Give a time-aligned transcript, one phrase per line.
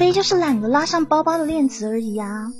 [0.00, 2.50] 非就是懒得拉上包包的链子而已啊。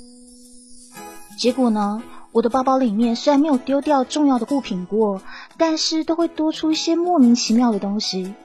[1.39, 5.23] 结果呢，我的包包里面虽然没有丢掉重要的物品过，
[5.57, 8.35] 但是都会多出一些莫名其妙的东西，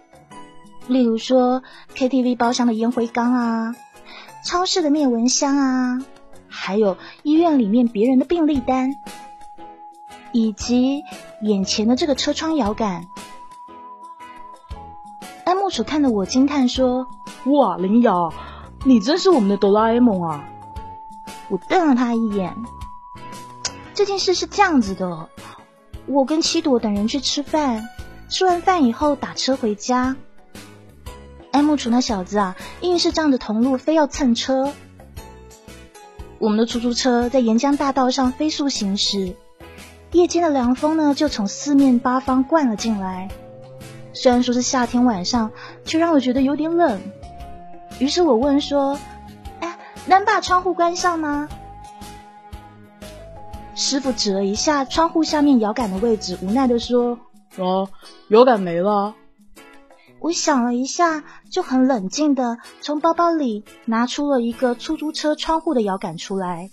[0.87, 1.63] 例如说
[1.95, 3.77] KTV 包厢的烟灰缸啊，
[4.43, 5.99] 超市的灭蚊香啊，
[6.49, 8.97] 还有医院里面别人的病历单，
[10.33, 11.03] 以及
[11.43, 13.05] 眼前的这个车窗摇杆。
[15.45, 17.07] 安木楚看着我惊叹说
[17.45, 18.33] ：“哇，林瑶！”
[18.87, 20.49] 你真是我们的哆啦 A 梦啊！
[21.49, 22.55] 我瞪了他一眼。
[23.95, 25.29] 这件事是这样子的，
[26.07, 27.83] 我跟七朵等人去吃饭，
[28.29, 30.15] 吃完饭以后打车回家。
[31.51, 34.73] 安木楚那小子啊，硬是仗着同路非要蹭车。
[36.39, 39.35] 我们的出租车在沿江大道上飞速行驶，
[40.13, 43.29] 夜间的凉风呢就从四面八方灌了进来。
[44.13, 45.51] 虽然说是夏天晚上，
[45.85, 47.01] 却让我觉得有点冷。
[47.99, 48.99] 于是我问说
[49.61, 51.49] ：“哎，能把窗户关上吗？”
[53.75, 57.19] 师傅指了一下窗户下面摇杆的位置，无奈的说
[57.57, 57.89] ：“哦，
[58.29, 59.15] 摇杆没了。”
[60.21, 66.71] 我想了一下，就很冷静的从包包里拿出了一个出租车窗户的摇杆出来。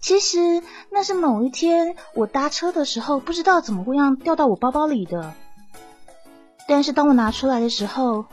[0.00, 5.34] 其实那是某一天我搭车的时候，不知道怎么会让掉到我包包里的。
[6.68, 8.26] 但是当我拿出来的时候，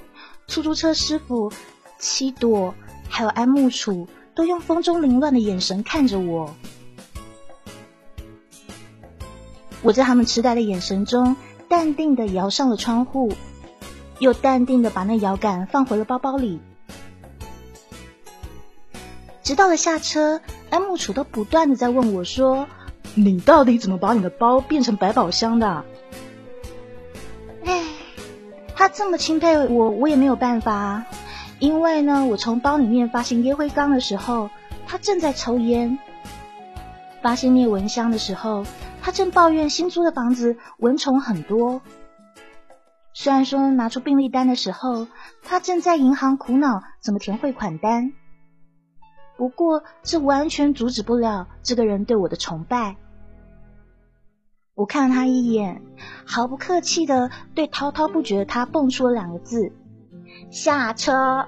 [0.48, 1.52] 出租车师傅
[2.00, 2.74] 七朵
[3.10, 6.56] 还有安木楚都用风中凌乱的眼神看着我，
[9.82, 11.36] 我在他们痴呆的眼神中，
[11.68, 13.34] 淡定的摇上了窗户，
[14.20, 16.60] 又淡定的把那摇杆放回了包包里。
[19.44, 22.68] 直到了下车，安木楚都不断的在问我说
[23.14, 25.86] ：“你到底怎么把你的包变成百宝箱的？”
[28.96, 31.04] 这么钦佩我，我也没有办法。
[31.60, 34.50] 因为呢，我从包里面发现烟灰缸的时候，
[34.88, 35.98] 他正在抽烟；
[37.22, 38.66] 发现灭蚊香的时候，
[39.02, 41.82] 他正抱怨新租的房子蚊虫很多。
[43.14, 45.08] 虽然说拿出病历单的时候，
[45.44, 48.14] 他正在银行苦恼怎么填汇款单。
[49.36, 52.96] 不过，这完全阻止不了这个人对我的崇拜。
[54.76, 55.82] 我看了他一眼，
[56.26, 59.72] 毫不客气的对滔滔不绝的他蹦出了两个字
[60.52, 61.48] ：“下车。”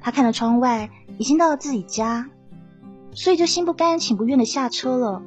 [0.00, 2.30] 他看着窗外，已经到了自己家，
[3.12, 5.22] 所以就心不甘情不愿的下车了。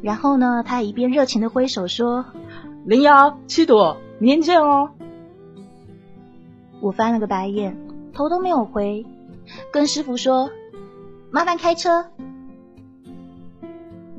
[0.00, 2.24] 然后呢，他一边热情的挥手说
[2.86, 4.90] ：“零幺七朵，明天见哦。”
[6.80, 7.76] 我翻了个白眼，
[8.14, 9.04] 头都没有回，
[9.70, 10.50] 跟师傅说
[11.30, 12.06] ：“麻烦开车。”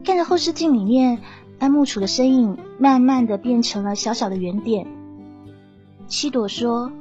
[0.07, 1.19] 看着后视镜里面
[1.59, 4.87] 安慕楚的身影，慢慢的变成了小小的圆点。
[6.07, 6.93] 七朵说：“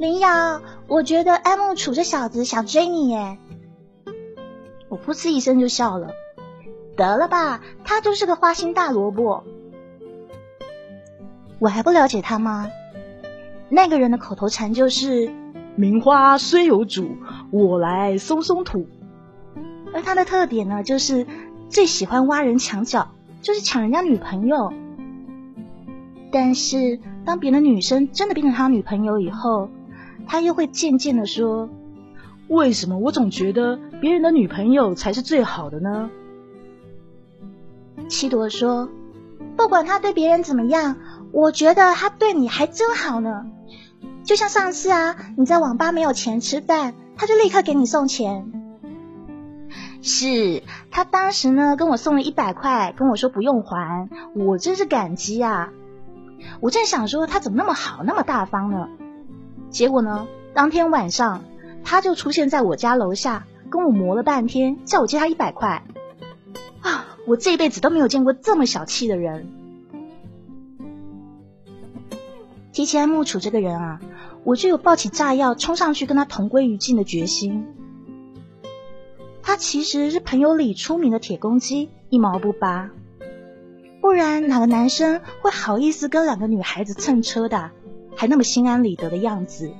[0.00, 3.36] 林瑶，我觉得安慕楚这小子想追你耶。”
[4.88, 6.12] 我噗嗤一声就笑了。
[6.96, 9.44] 得了吧，他就是个花心大萝卜。
[11.58, 12.70] 我还不了解他吗？
[13.68, 15.30] 那个人的口头禅就是
[15.76, 17.18] “名花虽有主，
[17.50, 18.86] 我来松松土”，
[19.92, 21.26] 而他的特点呢，就是。
[21.70, 23.08] 最喜欢挖人墙角，
[23.40, 24.72] 就是抢人家女朋友。
[26.32, 29.70] 但是当别的女生真的变成他女朋友以后，
[30.26, 31.68] 他又会渐渐的说
[32.48, 36.10] ：“为什么我总觉得别人的女朋友才是最好的呢？”
[38.08, 38.88] 七朵说
[39.56, 40.96] ：“不管他对别人怎么样，
[41.30, 43.46] 我觉得他对你还真好呢。
[44.24, 48.52] 就像上次啊，你在网吧没有钱吃饭，他就立刻给你送钱。”
[50.02, 55.72] 是他当时呢跟我送了一百块，跟我说不用还，我真是感激啊！
[56.60, 58.88] 我正想说他怎么那么好，那么大方呢？
[59.68, 61.44] 结果呢，当天晚上
[61.84, 65.84] 他就出现在我家楼下，跟我磨了半天，叫我借他一百块
[66.80, 67.06] 啊！
[67.26, 69.48] 我这辈子都没有见过这么小气的人。
[72.72, 74.00] 提起安木楚这个人啊，
[74.44, 77.66] 我就有抱起炸药冲上去跟他同归于尽的决心。
[79.50, 82.88] 他其实是朋友里出名的铁公鸡，一毛不拔。
[84.00, 87.72] 不然哪个男生会好意思跟两个女孩子蹭车的，
[88.14, 89.72] 还那么心安理得的样子。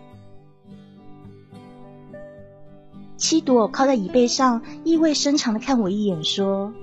[3.17, 6.75] 七朵靠在椅背上，意味深长的看我一眼，说：“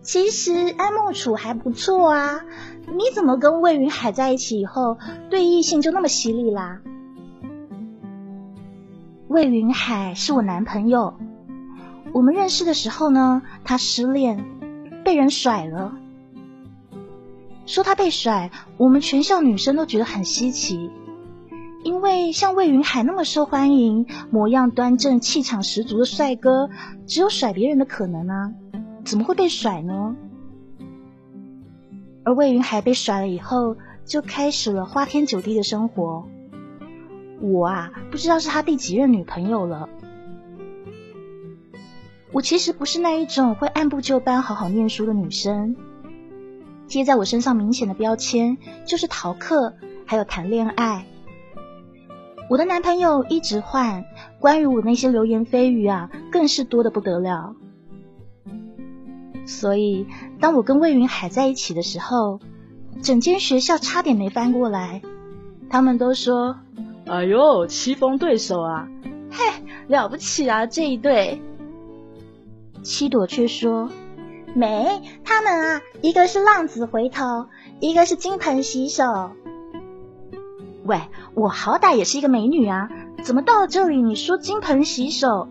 [0.00, 2.40] 其实安慕楚还不错啊，
[2.86, 4.96] 你怎么跟魏云海在一起以后，
[5.28, 6.80] 对异性就那么犀利啦？”
[9.28, 11.12] 魏云海是我男朋友，
[12.12, 14.44] 我们认识的时候呢，他失恋，
[15.04, 15.94] 被人甩了。
[17.66, 20.90] 说他被甩，我们全校女生都觉得很稀奇。
[21.84, 26.68] 因为像魏云海那么受欢迎、模样端正、气场十足的帅哥，
[27.06, 28.52] 只有甩别人的可能啊，
[29.04, 30.16] 怎么会被甩呢？
[32.24, 36.26] 而魏云海被甩了以后，就开始了花天酒地的生活。
[37.40, 39.88] 我啊，不知道是他第几任女朋友了。
[42.32, 45.76] 我其实不是那一种会按部就班好好念书的女生，
[46.86, 51.06] 贴在我身上明显的标签就是逃课，还有谈恋爱。
[52.50, 54.04] 我的男朋友一直换，
[54.38, 57.54] 关于我那些流言蜚语啊，更是多的不得了。
[59.46, 60.06] 所以，
[60.40, 62.40] 当我跟魏云海在一起的时候，
[63.02, 65.00] 整间学校差点没翻过来。
[65.70, 66.56] 他们都说
[67.06, 68.88] ：“哎呦，棋逢对手啊，
[69.30, 69.44] 嘿，
[69.86, 71.40] 了不起啊这一对。”
[72.82, 73.90] 七朵却说
[74.54, 77.46] ：“没，他们啊，一个是浪子回头，
[77.80, 79.30] 一个是金盆洗手。”
[80.84, 81.00] 喂，
[81.34, 82.88] 我好歹也是一个美女啊，
[83.22, 85.48] 怎么到了这里你说金盆洗手？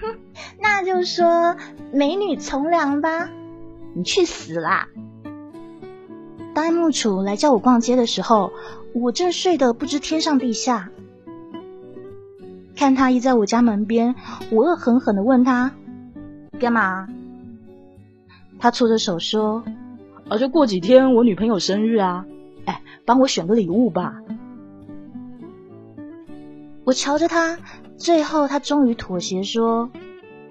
[0.00, 0.18] 哼，
[0.58, 1.56] 那就说
[1.92, 3.28] 美女从良吧。
[3.94, 4.88] 你去死啦！
[6.54, 8.52] 当木楚来叫我逛街的时候，
[8.94, 10.90] 我正睡得不知天上地下。
[12.76, 14.14] 看他依在我家门边，
[14.50, 15.72] 我恶狠狠的问他
[16.60, 17.08] ：“干嘛？”
[18.60, 19.64] 他搓着手说
[20.28, 22.24] ：“啊，就过几天我女朋友生日啊，
[22.66, 24.14] 哎，帮我选个礼物吧。”
[26.84, 27.58] 我瞧着他，
[27.96, 29.90] 最后他终于妥协说：“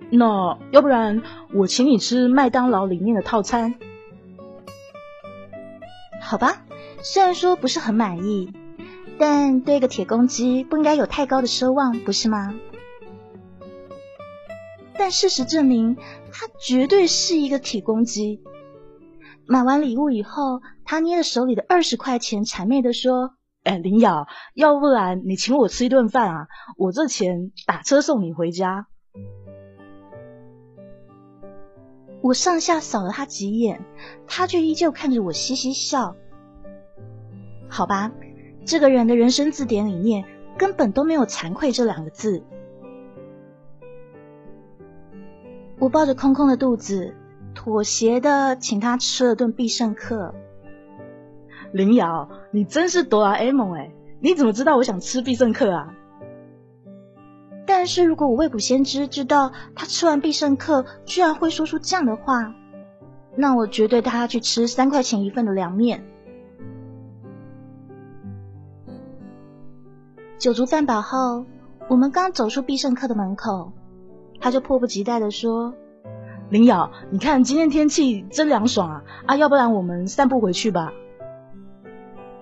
[0.10, 1.22] 那要不然
[1.54, 3.76] 我请你吃麦当劳里面的套餐，
[6.22, 6.62] 好吧？
[7.02, 8.52] 虽然说不是很满意，
[9.18, 12.54] 但对一个铁公鸡不应该有太高的奢望，不是吗？
[15.00, 15.96] 但事实证明，
[16.30, 18.42] 他绝对是一个铁公鸡。
[19.48, 23.32] 买完礼物以后，他捏着手里的二十块钱，谄媚的说。”
[23.64, 26.48] 哎，林瑶，要不然你请我吃一顿饭啊？
[26.78, 28.88] 我这钱打车送你回家。
[32.22, 33.86] 我上下扫了他几眼，
[34.28, 36.16] 他却依旧看着我嘻嘻笑。
[37.70, 38.12] 好吧，
[38.66, 40.26] 这个人的人生字典里面
[40.58, 42.44] 根本都没有惭愧这两个字。
[45.80, 47.16] 我抱着空空的肚子，
[47.56, 50.36] 妥协的请他吃了顿必胜客。
[51.72, 53.92] 林瑶，你真是哆啦 A 梦哎！
[54.20, 55.94] 你怎么知道我想吃必胜客啊？
[57.66, 62.54] 但是如果我未卜先知，知道他吃完必胜客居然会说出这样的话，
[63.38, 66.04] 那我绝对带他去吃三块钱一份的凉面。
[70.40, 71.46] 酒足饭饱后，
[71.88, 73.72] 我们刚走出必胜客的门口，
[74.40, 75.74] 他就迫不及待的说
[76.50, 79.04] ：“林瑶，你看今天天气真凉爽啊！
[79.26, 80.94] 啊，要不然我们散步回去吧。”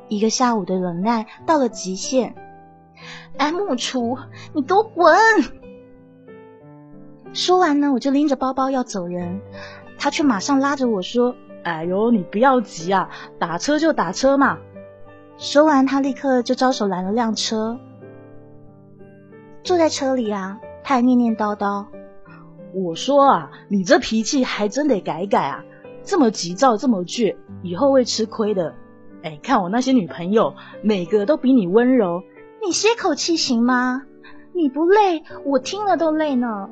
[0.10, 2.36] 一个下午的忍耐到了极限，
[3.38, 4.18] 哎，木厨，
[4.54, 5.18] 你给我滚！
[7.34, 9.42] 说完呢，我就拎着包包要走人，
[10.00, 14.60] 他却马上拉着我说：“哎呦，你不要急啊，打车就打车嘛。”
[15.38, 17.78] 说完，他立刻就招手拦了辆车。
[19.64, 21.86] 坐在车里啊，他还念念叨叨
[22.74, 25.66] ：“我说啊，你这脾气还真得改改啊，
[26.02, 28.74] 这么急躁，这么倔，以后会吃亏的。”
[29.22, 32.24] 哎，看我那些女朋友，每个都比你温柔。
[32.66, 34.04] 你歇口气行吗？
[34.54, 36.70] 你不累，我听了都累呢。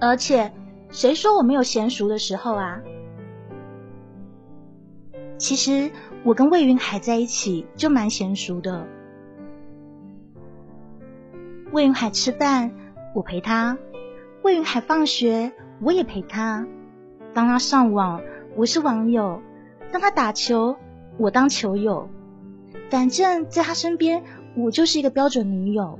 [0.00, 0.54] 而且，
[0.88, 2.80] 谁说我没有娴熟的时候啊？
[5.36, 5.90] 其实
[6.24, 8.86] 我跟魏云海在一起就蛮娴熟的。
[11.70, 12.72] 魏云海吃饭，
[13.14, 13.76] 我陪他；
[14.42, 16.66] 魏云海放学，我也陪他。
[17.34, 18.20] 当他上网，
[18.56, 19.40] 我是网友；
[19.92, 20.76] 当他打球。
[21.18, 22.08] 我当球友，
[22.90, 24.22] 反正在他身边，
[24.56, 25.98] 我就是一个标准女友。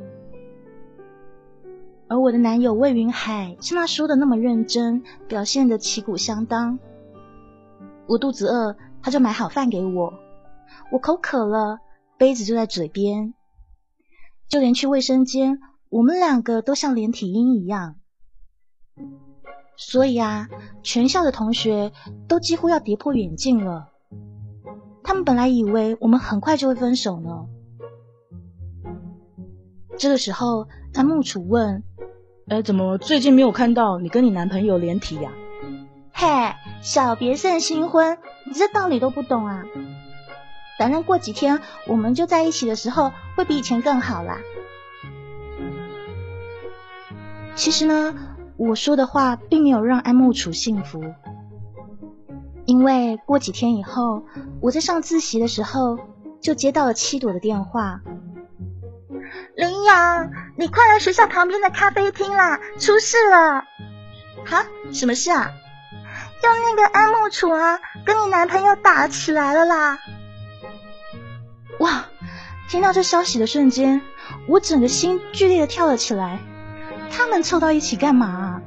[2.06, 6.78] 而我的男友魏云海，像他说的那么认真，表现的旗鼓相当。
[8.06, 10.12] 我肚子饿，他就买好饭给我；
[10.92, 11.80] 我口渴了，
[12.16, 13.34] 杯子就在嘴边。
[14.46, 15.58] 就连去卫生间，
[15.90, 17.96] 我们两个都像连体婴一样。
[19.76, 20.48] 所以啊，
[20.82, 21.92] 全校的同学
[22.26, 23.88] 都几乎要跌破眼镜了。
[25.04, 27.46] 他们本来以为我们很快就会分手呢。
[29.96, 31.82] 这个时候，安木楚问
[32.48, 35.32] ：“哎，怎么最近没有看到你跟你男朋友连体呀
[36.12, 36.26] ？”“嘿，
[36.82, 39.64] 小别胜新婚，你这道理都不懂啊！
[40.76, 44.38] 反正过几天我们就在一起的时候，会比以前更好啦。”
[47.58, 48.14] 其实呢，
[48.56, 51.02] 我说的话并没有让安慕楚幸福，
[52.66, 54.22] 因为过几天以后，
[54.62, 55.98] 我在上自习的时候
[56.40, 58.00] 就接到了七朵的电话。
[59.56, 62.60] 林阳，你快来学校旁边的咖啡厅啦！
[62.78, 63.64] 出事了！
[64.46, 64.64] 哈？
[64.92, 65.50] 什么事啊？
[66.40, 69.98] 就那个安慕楚啊，跟你男朋友打起来了啦！
[71.80, 72.04] 哇！
[72.68, 74.00] 听到这消息的瞬间，
[74.46, 76.38] 我整个心剧烈的跳了起来。
[77.10, 78.60] 他们凑到一起干嘛？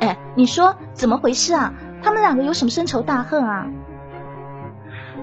[0.00, 1.72] 哎，你说怎么回事啊？
[2.02, 3.66] 他们两个有什么深仇大恨啊？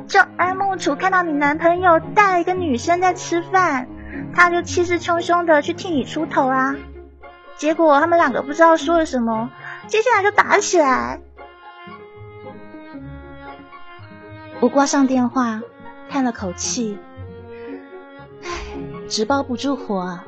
[0.07, 3.87] 就安慕楚看到你男朋友带了一个女生在吃饭。
[4.33, 6.75] 他就气势汹汹的去替你出头啊，
[7.57, 9.49] 结果他们两个不知道说了什么，
[9.87, 11.21] 接下来就打起来。
[14.59, 15.61] 我挂上电话，
[16.09, 16.97] 叹了口气，
[18.43, 18.49] 唉，
[19.07, 20.25] 纸包不住火啊，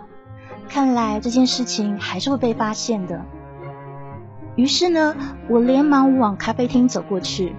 [0.67, 3.25] 看来这件事情还是会被发现的。
[4.55, 5.15] 于是呢，
[5.49, 7.55] 我连忙往咖啡厅走过去。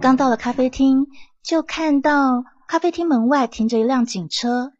[0.00, 1.06] 刚到了咖啡厅，
[1.42, 2.44] 就看到。
[2.70, 4.70] 咖啡厅门外停着一辆警车，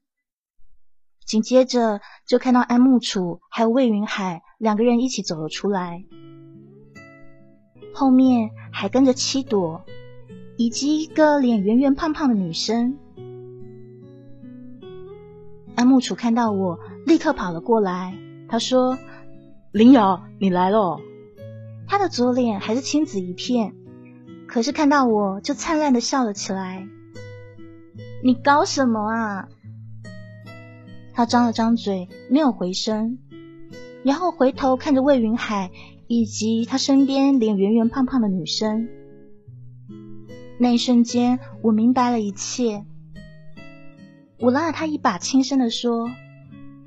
[1.27, 6.05] 紧接着就看到安慕楚还有魏云海两个人一起走了出来，
[7.93, 9.85] 后面还跟着七朵，
[10.57, 12.97] 以及一个脸圆圆胖胖的女生。
[15.81, 18.15] 安木楚看到我，立刻跑了过来，
[18.51, 18.99] 他说
[19.73, 21.01] ：“林瑶，你来了。”
[21.89, 23.73] 他的左脸还是青紫一片，
[24.47, 26.87] 可是看到我就灿烂的笑了起来。
[28.23, 29.49] 你搞什么啊？
[31.15, 33.17] 他张了张嘴，没有回声，
[34.03, 35.71] 然后回头看着魏云海
[36.07, 38.87] 以及他身边脸圆圆胖胖的女生。
[40.59, 42.85] 那一瞬间，我明白了一切。
[44.41, 46.11] 我拉了他一把，轻声的说：“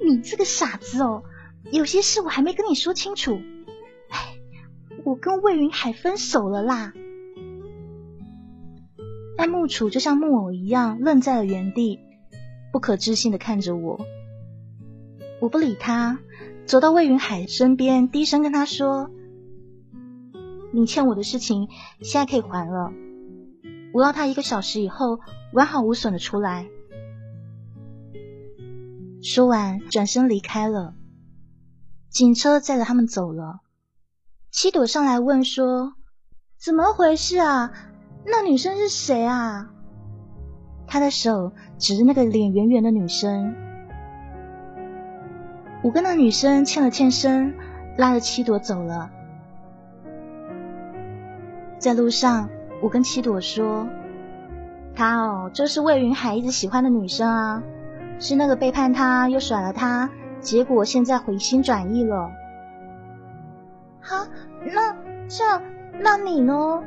[0.03, 1.23] 你这个傻子哦，
[1.71, 3.39] 有些事我还没跟你说清楚。
[4.09, 4.37] 哎，
[5.05, 6.93] 我跟魏云海分手了啦。”
[9.37, 11.99] 但木楚就像木偶一样愣在了原地，
[12.71, 14.03] 不可置信的看着我。
[15.39, 16.17] 我不理他，
[16.65, 19.11] 走到魏云海身边，低声跟他说
[20.73, 21.67] ：“你欠我的事情
[22.01, 22.91] 现在可以还了，
[23.93, 25.19] 我要他一个小时以后
[25.51, 26.67] 完好无损的出来。”
[29.23, 30.95] 说完，转身离开了。
[32.09, 33.61] 警车载着他们走了。
[34.51, 35.93] 七朵上来问说
[36.61, 37.71] ：“怎么回事啊？”
[38.27, 39.69] 那女生是谁啊？
[40.85, 43.55] 他的手指着那个脸圆圆的女生。
[45.83, 47.55] 我跟那女生欠了欠身，
[47.97, 49.09] 拉着七朵走了。
[51.79, 52.49] 在路上，
[52.81, 53.87] 我跟七朵说
[54.93, 57.63] ：“她哦，就是魏云海一直喜欢的女生啊，
[58.19, 62.31] 是那个背叛他又甩了他，结果现在回心转意了。”
[64.01, 64.27] 哈，
[64.65, 64.95] 那
[65.27, 65.43] 这，
[65.99, 66.83] 那你呢？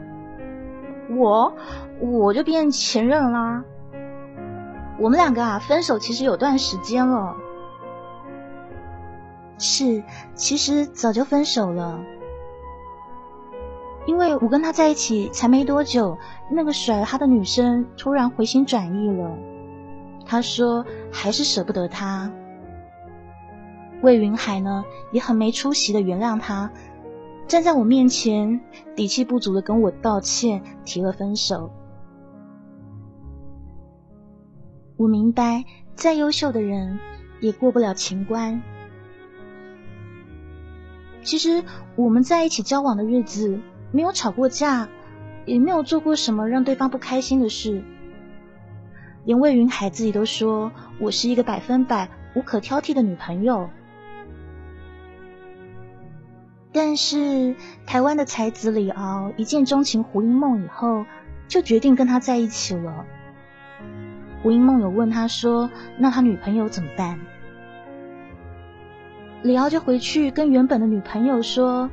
[1.11, 1.55] 我
[2.01, 3.65] 我就变前任啦。
[4.99, 7.37] 我们两个啊，分手其实有段时间了。
[9.59, 10.03] 是，
[10.35, 12.01] 其实早就分手了。
[14.05, 16.19] 因为我跟他在一起才没多久，
[16.51, 19.31] 那个甩了他的女生突然回心转意了。
[20.27, 22.31] 他说还是舍不得他。
[24.03, 26.71] 魏云海呢，也很没出息的原谅他。
[27.49, 28.61] 站在我面前，
[28.97, 31.71] 底气不足的跟我道歉，提了分手。
[34.97, 35.65] 我明白，
[35.95, 36.99] 再优秀的人
[37.41, 38.61] 也过不了情关。
[41.23, 41.63] 其实
[41.95, 43.61] 我们在一起交往的日子，
[43.93, 44.89] 没有吵过架，
[45.45, 47.83] 也没有做过什么让对方不开心的事。
[49.27, 53.69] 连魏云海自己都说，我是一个百分百无可挑剔的女朋友。
[56.71, 57.57] 但是
[57.87, 61.05] 台湾的才子李敖一见钟情胡因梦以后，
[61.49, 63.05] 就决定跟他在一起了。
[64.45, 67.19] 胡因梦有问他说：“那他女朋友怎么办？”
[69.43, 71.91] 李敖就回去跟原本的女朋友说：“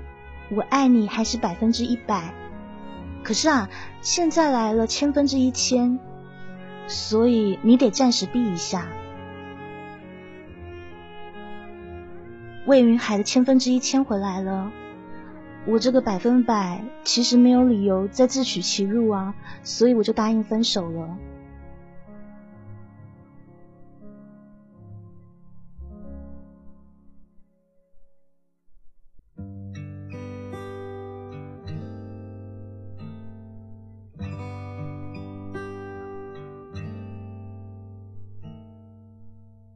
[0.55, 2.31] 我爱你还是百分之一百，
[3.23, 3.67] 可是啊，
[4.01, 5.97] 现在来了千分之一千，
[6.87, 8.87] 所以你得暂时避一下。”
[12.65, 14.71] 魏云海的千分之一签回来了，
[15.65, 21.17] 我这个百分百其实没有理由再自取其辱啊，所以我就答应分手了。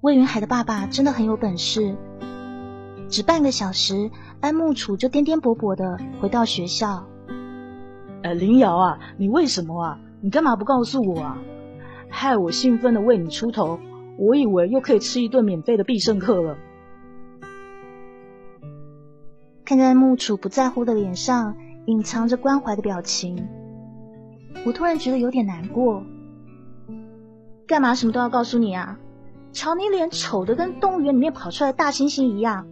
[0.07, 1.93] 魏云海的爸爸真的很有本事，
[3.09, 4.09] 只半个小时，
[4.39, 7.05] 安木楚就颠颠簸簸的回到学校。
[8.21, 9.99] 呃，林瑶啊，你为什么啊？
[10.21, 11.37] 你干嘛不告诉我啊？
[12.07, 13.81] 害我兴奋的为你出头，
[14.17, 16.57] 我以为又可以吃一顿免费的必胜客了。
[19.65, 23.45] 看在木楚不在乎的脸上隐藏着关怀的表情，
[24.65, 26.01] 我突然觉得有点难过。
[27.67, 28.97] 干嘛什么都要告诉你啊？
[29.57, 32.67] 瞧你脸丑的跟动物园里面跑出来的大猩猩一样。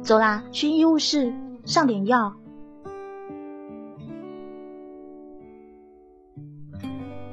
[0.00, 1.30] 走啦，去医务室
[1.66, 2.34] 上点药。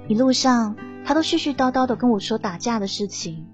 [0.10, 0.76] 一路上，
[1.06, 3.48] 他都絮絮叨叨的跟我说打架的事情。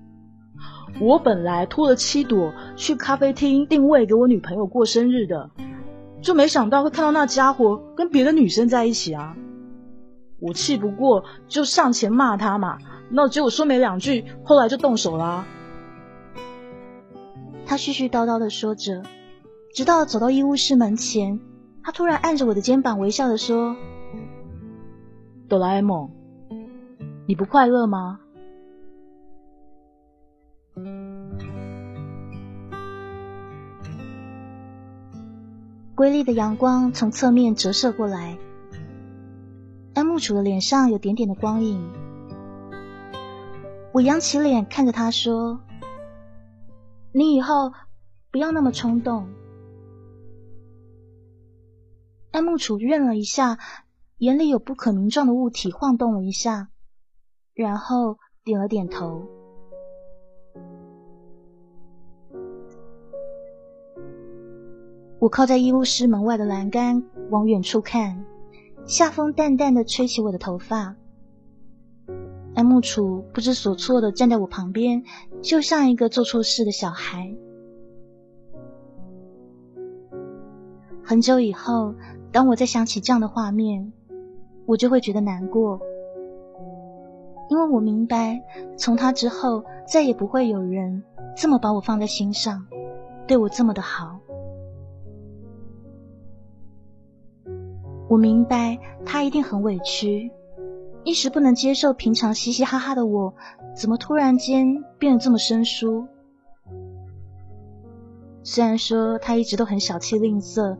[1.00, 5.52] 我本来拖了七朵去咖啡厅定位给我女朋友过生日的，
[6.24, 9.36] 就没想到会看到那家伙跟别的女生在一起啊！
[10.40, 12.80] 我气不过，就上前骂他嘛。
[13.14, 15.46] 那结果说没两句，后来就动手啦。
[17.66, 19.04] 他絮絮叨叨的说着，
[19.74, 21.40] 直到走到医务室门前，
[21.84, 23.76] 他突然按着我的肩膀，微笑的说
[25.50, 26.10] ：“哆啦 A 梦，
[27.28, 28.20] 你不快乐吗？”
[35.96, 38.38] 瑰丽的阳光从侧面折射过来，
[39.94, 42.01] 安木楚的脸上有点点的光影。
[43.94, 45.60] 我扬起脸看着他说
[47.14, 47.74] ：“你以后
[48.32, 49.28] 不要那么冲动。”
[52.32, 53.60] 安慕楚愣了一下，
[54.20, 56.70] 眼里有不可名状的物体晃动了一下，
[57.54, 59.28] 然后点了点头。
[65.20, 68.26] 我靠在医务室门外的栏杆，往远处看，
[68.86, 70.96] 夏风淡淡的吹起我的头发。
[72.54, 75.04] 安木楚不知所措的站在我旁边，
[75.42, 77.34] 就像一个做错事的小孩。
[81.04, 81.96] 很久以后，
[82.32, 83.92] 当我再想起这样的画面，
[84.66, 85.80] 我就会觉得难过，
[87.50, 88.42] 因为我明白，
[88.78, 91.04] 从他之后再也不会有人
[91.36, 92.66] 这么把我放在心上，
[93.28, 94.20] 对我这么的好。
[98.10, 100.30] 我明白他一定很委屈。
[101.04, 103.34] 一时不能接受平常嘻嘻哈哈的我，
[103.76, 106.06] 怎么突然间变得这么生疏？
[108.44, 110.78] 虽然说他一直都很小气吝啬，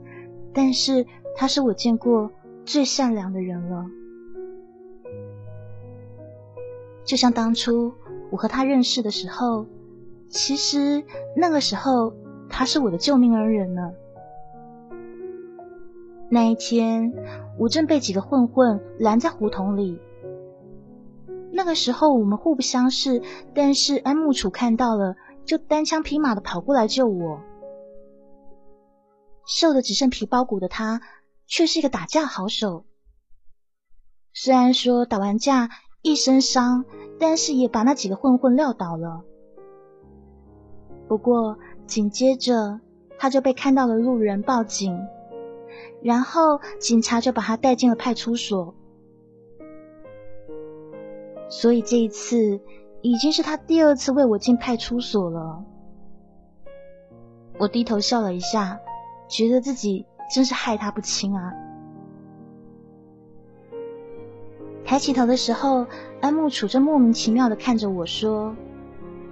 [0.54, 1.06] 但是
[1.36, 2.32] 他是我见过
[2.66, 3.86] 最善良的人了。
[7.04, 7.94] 就像当初
[8.30, 9.66] 我和他认识的时候，
[10.30, 11.04] 其实
[11.36, 12.14] 那个时候
[12.48, 13.92] 他是我的救命恩人呢。
[16.30, 17.12] 那一天，
[17.58, 20.00] 我正被几个混混拦在胡同里。
[21.54, 23.22] 那个时候我们互不相识，
[23.54, 27.42] 但是安木楚看到了，就单枪匹马的跑过来救我。
[29.46, 31.02] 瘦的只剩皮包骨的他，
[31.48, 32.86] 却是一个打架好手。
[34.34, 35.70] 虽然说打完架
[36.02, 36.86] 一身伤，
[37.20, 39.24] 但是也把那几个混混撂倒了。
[41.10, 42.80] 不过紧接着
[43.20, 44.98] 他就被看到了路人报警，
[46.02, 48.74] 然后警察就把他带进了派出所。
[51.52, 52.62] 所以这一次
[53.02, 55.66] 已经是他第二次为我进派出所了。
[57.60, 58.80] 我低头笑了一下，
[59.28, 61.52] 觉得自己真是害他不轻啊。
[64.86, 65.86] 抬起头的时候，
[66.22, 68.56] 安木楚正莫名其妙的看着我说：“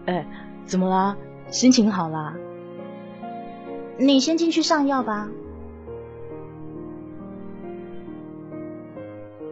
[0.05, 0.27] 哎，
[0.65, 1.17] 怎么啦？
[1.49, 2.35] 心情好啦？
[3.97, 5.29] 你先进去上药吧。”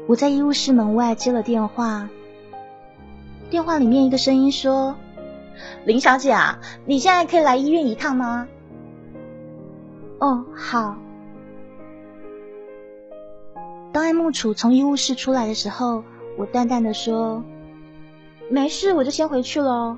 [0.06, 2.10] 我在医务室门外接了电话。
[3.50, 4.96] 电话里面一个声音说
[5.86, 8.48] ：“林小姐啊，你现在可以来医院一趟吗
[10.20, 10.98] ？”“哦，好。”
[13.94, 16.04] 当爱木楚从医务室出来的时候，
[16.38, 17.42] 我淡淡的说
[18.52, 19.98] ：“没事，我就先回去喽。”“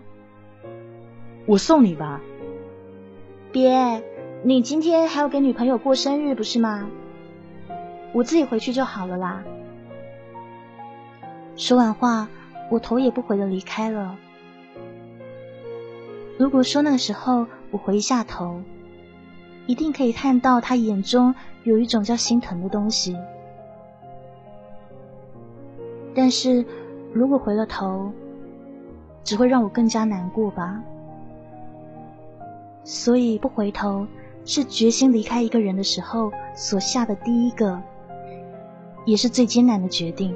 [1.48, 2.22] 我送你吧。
[3.52, 4.04] ”“别，
[4.44, 6.88] 你今天还要给女朋友过生日不是吗？
[8.14, 9.44] 我自己回去就好了啦。”
[11.58, 12.28] 说完话。
[12.70, 14.18] 我头也不回的离开了。
[16.38, 18.62] 如果说那个时候我回一下头，
[19.68, 23.18] 一定可以看到他眼中有一种叫心疼的东西。
[26.16, 26.66] 但是
[27.14, 28.12] 如果回了头，
[29.24, 30.82] 只会让我更加难过吧。
[32.84, 34.08] 所以不回头，
[34.46, 37.80] 是决心离开一个人的时候所下的第一个，
[39.06, 40.36] 也是最艰难的决定。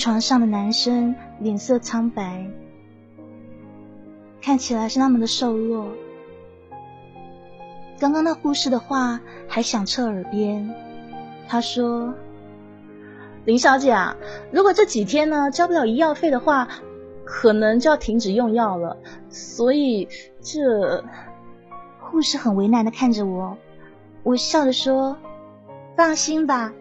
[0.00, 2.46] 床上的男生脸色苍白，
[4.40, 5.92] 看起来是那么的瘦弱。
[7.98, 10.74] 刚刚那护士的话还响彻耳边，
[11.46, 12.14] 他说
[13.44, 14.16] ：“林小姐啊，
[14.50, 16.66] 如果这几天呢交不了医药费的话，
[17.26, 18.96] 可能就要停止用药了。
[19.28, 20.08] 所以
[20.40, 21.04] 这……”
[22.00, 23.54] 护士很为难的看着我，
[24.22, 25.14] 我笑着说
[25.94, 26.72] ：“放心吧，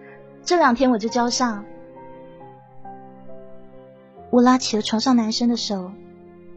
[0.41, 1.65] 这两天我就交上。”
[4.31, 5.91] 我拉起了床上男生的手，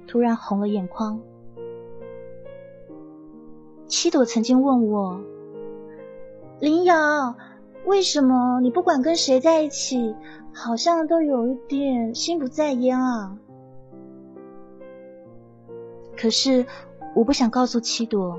[0.06, 1.20] 突然红了眼眶。
[3.86, 5.20] 七朵曾经问我
[6.60, 7.34] ：“林瑶，
[7.86, 10.14] 为什么你不管跟谁在一起，
[10.52, 13.38] 好像都有一点心不在焉啊？”
[16.16, 16.66] 可是
[17.14, 18.38] 我不想告诉七朵，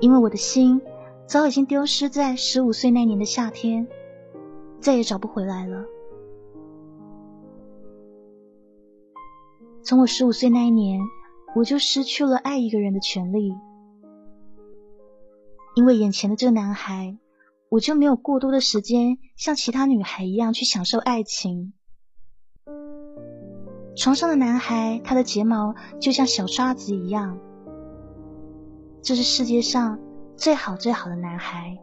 [0.00, 0.80] 因为我的心
[1.26, 3.88] 早已经丢失在十五岁那年的夏天，
[4.78, 5.84] 再也找不回来了。
[9.84, 10.98] 从我十五岁那一年，
[11.54, 13.52] 我就失去了爱一个人的权利，
[15.74, 17.18] 因为眼前的这个男孩，
[17.68, 21.74] 我就没有过多的时间像其他女孩一样去享受爱情。
[23.94, 27.38] 床上的男孩，他的睫毛就像小刷子一样，
[29.02, 29.98] 这是世界上
[30.34, 31.76] 最好最好的男孩。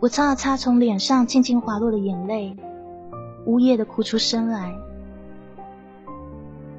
[0.00, 2.56] 我擦了擦从脸上静静滑落的眼泪。
[3.46, 4.74] 呜咽的哭出声来。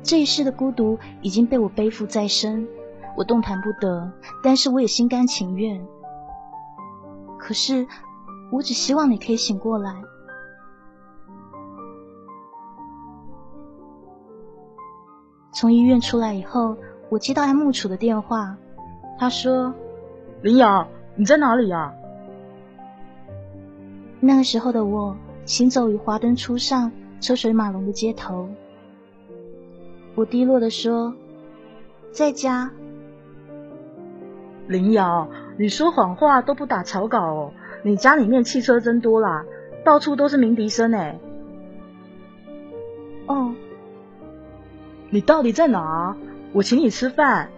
[0.04, 2.68] 这一世的孤独已经被我背负在身，
[3.18, 4.12] 我动弹不得，
[4.44, 5.86] 但是我也心甘情愿。
[7.38, 7.88] 可是，
[8.52, 9.94] 我只希望你可以醒过来。
[15.52, 16.78] 从医院出来以后，
[17.10, 18.56] 我接到安慕楚的电话，
[19.18, 19.74] 他说
[20.42, 21.94] ：“林瑶，你在哪里呀？”
[24.22, 25.16] 那个时候的我。
[25.48, 28.50] 行走于华灯初上、车水马龙的街头，
[30.14, 31.16] 我低落的说
[32.12, 32.70] ：“在家。”
[34.68, 37.52] 林瑶，你说谎话都不打草稿哦！
[37.82, 39.46] 你家里面汽车真多啦，
[39.86, 41.18] 到处都是鸣笛声哎。
[43.28, 43.56] 哦，
[45.10, 46.18] 你到底在哪？
[46.52, 47.50] 我请你吃饭。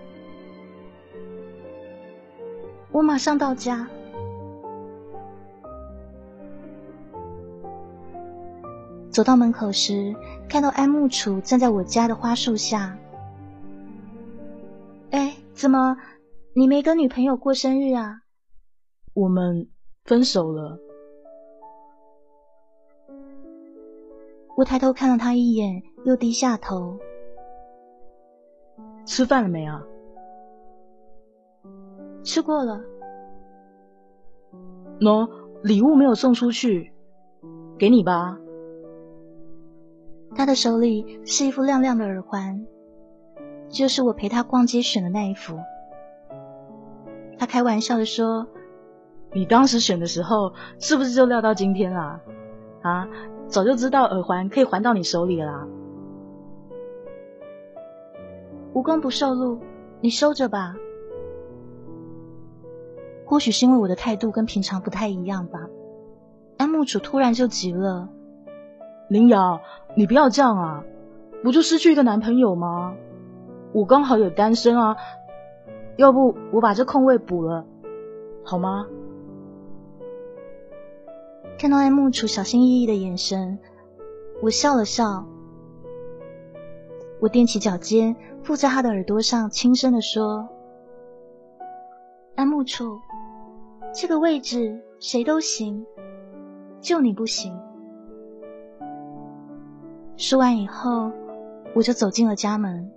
[2.92, 3.88] 我马上到家。
[9.10, 10.16] 走到门口时，
[10.48, 12.98] 看到安木楚站在我家的花树下。
[15.12, 15.98] 哎，怎么
[16.54, 18.22] 你没跟女朋友过生日啊？
[19.14, 19.68] 我们
[20.06, 20.80] 分手了。
[24.56, 26.98] 我抬头看了他一眼，又低下头。
[29.06, 29.84] 吃饭了没啊？
[32.24, 32.80] 吃过了。
[35.00, 35.28] 喏，
[35.64, 36.94] 礼物没有送出去，
[37.78, 38.38] 给你吧。
[40.36, 42.66] 他的手里是一副亮亮的耳环，
[43.68, 45.60] 就是我陪他逛街选的那一副。
[47.38, 48.48] 他开玩笑的说
[49.34, 52.22] ：“你当时选的时候，是不是就料到今天啦？
[52.82, 53.08] 啊，
[53.48, 55.68] 早就知道耳环可以还到你手里啦。”
[58.74, 59.60] 无功不受禄，
[60.00, 60.76] 你收着吧。
[63.26, 65.68] 或许是因为我的态度跟平常不太一样吧，
[66.58, 68.10] 安木楚突然就急了。
[69.08, 69.60] 林瑶，
[69.96, 70.84] 你不要这样啊！
[71.44, 72.96] 不就失去一个男朋友吗？
[73.72, 74.98] 我刚好也单身啊，
[75.96, 77.66] 要不我把这空位补了，
[78.44, 78.88] 好吗？
[81.58, 83.60] 看到安木楚小心翼翼的眼神，
[84.42, 85.26] 我笑了笑。
[87.20, 90.48] 我踮起脚尖，附在他的耳朵上，轻声的说
[92.36, 93.00] ：“安木楚，
[93.94, 95.86] 这个位置谁都行，
[96.80, 97.54] 就你不行。”
[100.20, 101.10] 说完以后，
[101.74, 102.92] 我就走进了家门。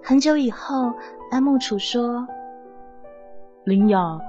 [0.00, 0.92] 很久以后，
[1.32, 2.24] 安木楚说
[3.66, 4.20] ：“林雅，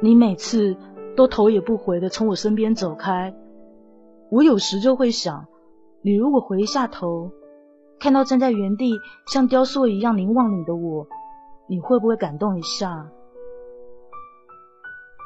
[0.00, 0.76] 你每次
[1.16, 3.34] 都头也不回的从我身边走开，
[4.30, 5.46] 我有时就会想，
[6.02, 7.30] 你如果回一下头，
[7.98, 8.92] 看到站在原地
[9.28, 11.06] 像雕塑一样凝望你的我，
[11.68, 13.08] 你会不会感动一下？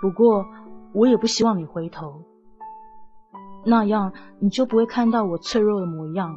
[0.00, 0.46] 不过，
[0.92, 2.22] 我也不希望你回头，
[3.64, 6.36] 那样你就不会看到我脆弱的模样。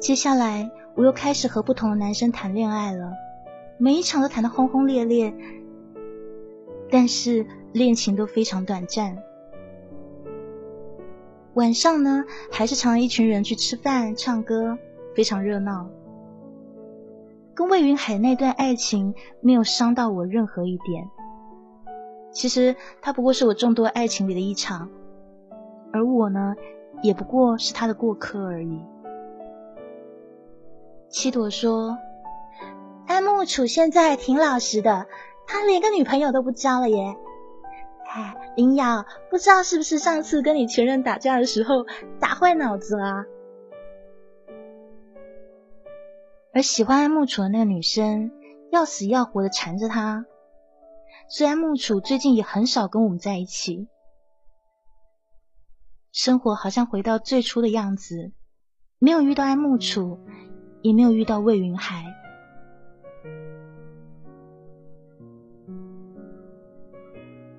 [0.00, 3.12] 接下来，我又开始和不同的男生谈恋爱了，
[3.78, 5.32] 每一场都谈得轰轰烈烈，
[6.90, 9.16] 但是恋情都非常短暂。
[11.54, 14.78] 晚上呢，还是常一群人去吃饭、唱歌，
[15.14, 15.88] 非常热闹。
[17.54, 21.08] 跟魏云海那段爱情没有伤到我任何一点。
[22.30, 24.88] 其实他不过是我众多爱情里的一场，
[25.92, 26.54] 而我呢，
[27.02, 28.80] 也不过是他的过客而已。
[31.08, 31.98] 七朵说
[33.08, 35.08] ：“安慕楚现在挺老实的，
[35.48, 37.16] 他连个女朋友都不交了耶。”
[38.12, 41.86] 哎，林瑶，不知道是不是上次跟你前任打架的时候
[42.18, 43.24] 打坏脑子了？
[46.52, 48.32] 而喜欢安木楚的那个女生
[48.72, 50.26] 要死要活的缠着他，
[51.28, 53.86] 虽然木楚最近也很少跟我们在一起，
[56.10, 58.32] 生活好像回到最初的样子，
[58.98, 60.18] 没有遇到安木楚。
[60.82, 62.06] 也没有遇到魏云海，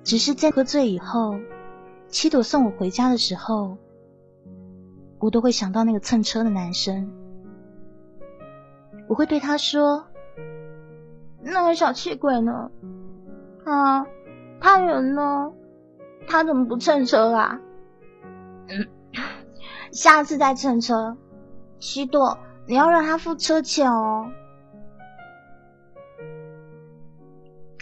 [0.04, 1.36] 只是在喝醉以后，
[2.08, 3.76] 七朵送我回家的时候，
[5.18, 7.10] 我都会想到那个蹭车的男生，
[9.08, 10.06] 我会对他说
[11.42, 12.70] ：“那个小气鬼呢？
[13.64, 14.06] 他
[14.60, 15.52] 他人呢？
[16.26, 17.60] 他怎么不蹭车啊？
[19.92, 21.16] 下次再蹭车，
[21.78, 24.30] 七朵。”你要让他付车钱哦。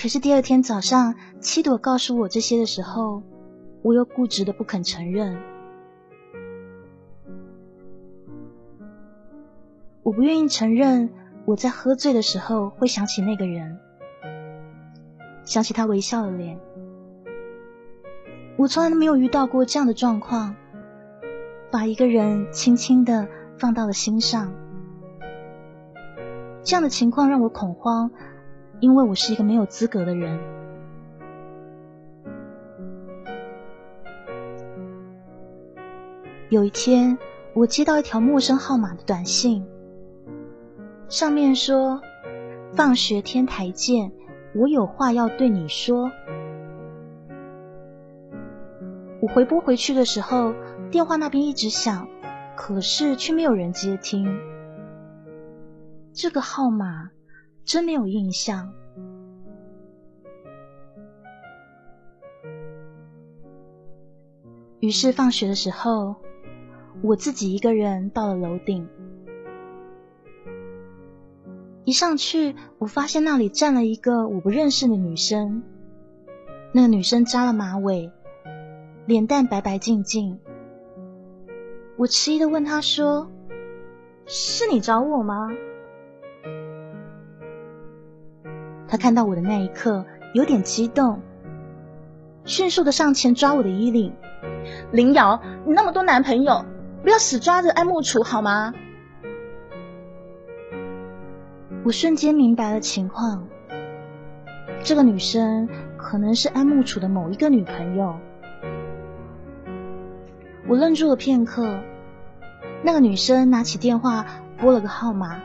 [0.01, 3.23] 可是第二天早上，七朵告诉我这些的时候，
[3.83, 5.37] 我又固执的不肯承认。
[10.03, 11.11] 我不愿意承认，
[11.45, 13.79] 我在喝醉的时候会想起那个人，
[15.45, 16.59] 想起他微笑的脸。
[18.57, 20.57] 我从来都没有遇到过这样的状况，
[21.71, 24.51] 把一个人轻轻的放到了心上。
[26.63, 28.11] 这样的情况让我恐慌，
[28.81, 30.38] 因为我是一个没有资格的人。
[36.49, 37.16] 有一天，
[37.55, 39.64] 我接到一条陌生号码的短信，
[41.09, 42.01] 上面说
[42.75, 44.11] ：“放学天台见，
[44.55, 46.11] 我有话要对你说。”
[49.23, 50.55] 我回拨回去的时候，
[50.90, 52.09] 电话那边一直响，
[52.57, 54.40] 可是却没有人接听。
[56.12, 57.11] 这个号码
[57.71, 58.73] 真没有印象。
[64.81, 66.17] 于是放学的时候，
[67.01, 68.89] 我自己一个人到了楼顶。
[71.85, 75.63] 一上去，我发现那里站了一个我不认识的女生。
[76.73, 78.11] 那个女生扎了马尾，
[79.07, 80.41] 脸蛋白白净净。
[81.97, 83.31] 我迟疑的问她说
[84.27, 85.53] ：“是你找我吗？”
[88.90, 91.20] 他看到我的那一刻，有点激动，
[92.44, 94.12] 迅速的上前抓我的衣领。
[94.90, 96.64] 林瑶，你那么多男朋友，
[97.05, 98.74] 不要死抓着安慕楚好吗？
[101.85, 103.46] 我瞬间明白了情况，
[104.83, 108.18] 这个女生可能是安慕楚的某一个女朋友。
[110.66, 111.79] 我愣住了片刻，
[112.83, 114.26] 那个女生拿起电话
[114.59, 115.40] 拨了个号码。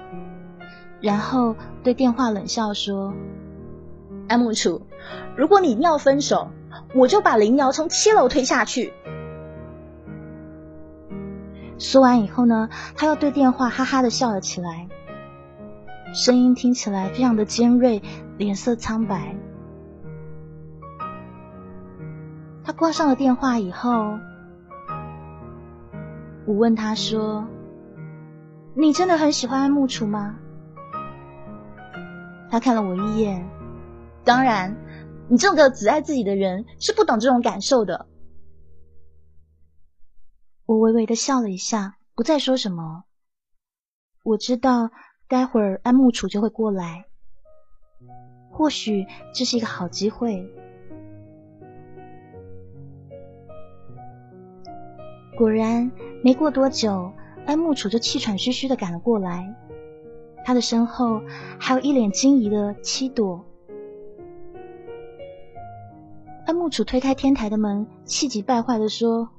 [1.06, 3.14] 然后对电话冷笑说
[4.28, 4.82] ：“安木楚，
[5.38, 6.50] 如果你要分手，
[6.96, 8.92] 我就把林瑶从七楼推下去。”
[11.78, 14.88] 说完以后呢，他又对电话哈哈的笑了起来，
[16.12, 18.02] 声音听起来非常的尖锐，
[18.40, 19.36] 脸色苍白。
[22.64, 24.18] 他挂上了电话以后，
[26.48, 27.46] 我问他说
[28.74, 30.38] ：“你真的很喜欢安木楚吗？”
[32.56, 33.46] 他看了我一眼，
[34.24, 34.74] 当然，
[35.30, 38.08] 你这个只爱自己的人是不懂这种感受的。
[40.66, 43.04] 我微微的笑了一下，不再说什么。
[44.24, 44.90] 我知道
[45.28, 47.04] 待会儿安木楚就会过来，
[48.50, 50.50] 或许这是一个好机会。
[55.36, 55.92] 果然，
[56.24, 57.12] 没过多久，
[57.46, 59.54] 安木楚就气喘吁吁的赶了过来，
[60.46, 61.24] 他的身后
[61.60, 63.44] 还有一脸惊疑的七朵。
[66.46, 69.30] 安慕楚推开天台的门，气急败坏的说：“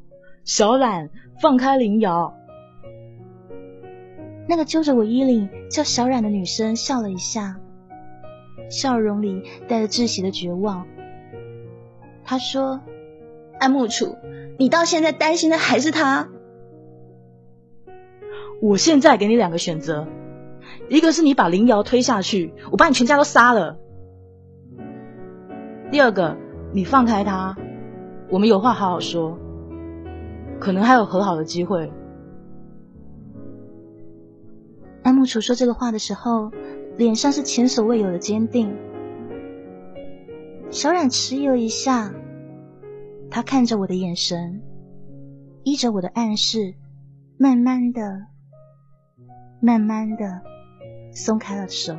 [0.43, 1.09] 小冉，
[1.41, 2.35] 放开林瑶！”
[4.49, 7.61] 那个揪着我衣领叫小冉的女生笑了一下，
[8.69, 10.89] 笑容里带着窒息的绝望。
[12.25, 12.81] 她说
[13.61, 14.17] ：“安慕楚，
[14.59, 16.29] 你到现在担心的还是他？
[18.61, 20.09] 我现在给你两个选择，
[20.89, 23.77] 一个是你把林瑶推下去，我把你全家都杀了；
[25.91, 26.37] 第二个。”
[26.73, 27.57] 你放开他，
[28.29, 29.39] 我们有话好好说，
[30.61, 31.91] 可能还有和好的机会。
[35.03, 36.51] 安慕楚说这个话的时候，
[36.99, 38.77] 脸上是前所未有的坚定。
[40.69, 42.13] 小冉迟疑了一下，
[43.31, 44.61] 他看着我的眼神，
[45.63, 46.75] 依着我的暗示，
[47.39, 48.27] 慢慢的、
[49.61, 50.43] 慢慢的
[51.17, 51.97] 松开了手。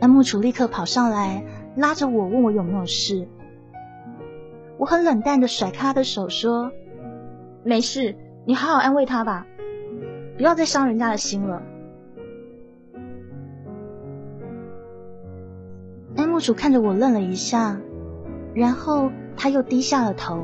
[0.00, 3.26] 安木楚立刻跑上来，拉着我问我有没有事。
[4.78, 6.70] 我很冷淡的甩开他的手，说
[7.64, 9.44] ：“没事，你好好安慰他吧，
[10.36, 11.60] 不要再伤人家的心了。”
[16.16, 17.80] 安木楚看着我愣了一下，
[18.54, 20.40] 然后他又低下了头。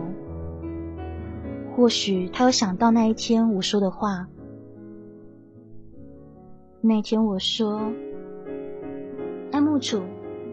[1.75, 4.29] 或许他有想到那一天我说的话。
[6.81, 7.81] 那天我说。
[9.51, 10.03] 安木楚，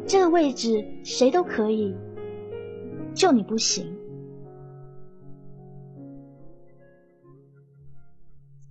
[0.06, 1.96] 这个位置谁都可以，
[3.14, 3.96] 就你不行。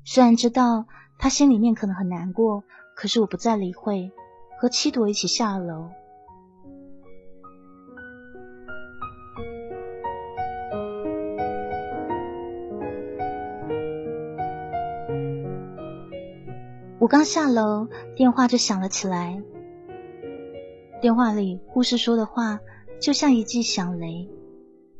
[0.05, 0.85] 虽然知道
[1.19, 2.63] 他心里面可能很难过，
[2.95, 4.13] 可是我不再理会，
[4.61, 5.89] 和七朵一起下了楼。
[17.01, 19.41] 我刚下楼，电话就响了起来。
[21.01, 22.59] 电话里护士说的话
[23.01, 24.29] 就像一记响雷，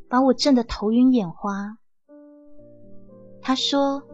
[0.09, 1.77] 把我震得头晕眼花。
[3.43, 4.05] 他说：“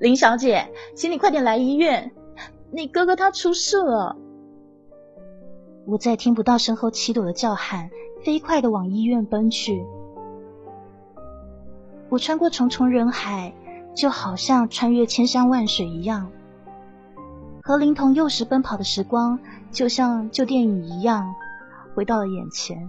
[0.00, 2.10] 林小姐，请你快点来医院，
[2.72, 4.16] 你哥哥他出事了。”
[5.86, 7.88] 我再听不到身后七朵的叫喊，
[8.24, 9.86] 飞快的往医院奔去。
[12.08, 13.54] 我穿过重重人海，
[13.94, 16.32] 就好像穿越千山万水一样，
[17.66, 19.36] 和灵童幼时奔跑的时光。
[19.72, 21.34] 就像旧电影一样，
[21.94, 22.88] 回到了眼前。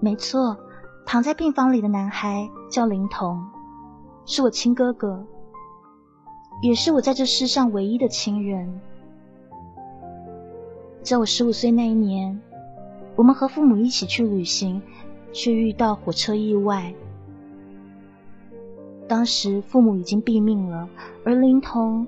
[0.00, 0.56] 没错，
[1.04, 3.46] 躺在病房里的男孩叫林童，
[4.24, 5.22] 是我亲哥哥，
[6.62, 8.80] 也是我在这世上唯一的亲人。
[11.02, 12.40] 在我十五岁那一年，
[13.14, 14.82] 我们和父母一起去旅行，
[15.32, 16.92] 却遇到火车意外。
[19.06, 20.88] 当时父母已经毙命了，
[21.24, 22.06] 而林童。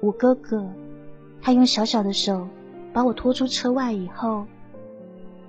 [0.00, 0.66] 我哥哥，
[1.40, 2.46] 他用小小的手
[2.92, 4.44] 把我拖出车外以后，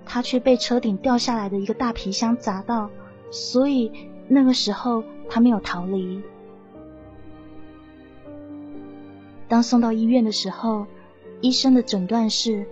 [0.05, 2.89] 他却被车顶掉下来的一个大皮箱砸到，
[3.29, 3.91] 所以
[4.27, 6.21] 那个时候他没有逃离。
[9.49, 10.85] 当送到医院的时候，
[11.41, 12.65] 医生的诊断是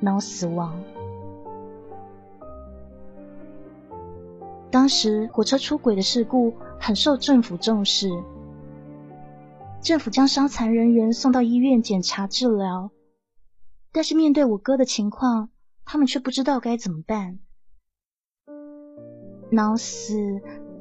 [0.00, 0.80] 脑死亡。
[4.70, 8.08] 当时火车出轨的事故很受政府重视。
[9.80, 12.90] 政府将伤残人员送到医院检查治疗，
[13.92, 15.50] 但是面对我哥的情况，
[15.84, 17.38] 他们却不知道该怎么办。
[19.50, 20.14] 脑死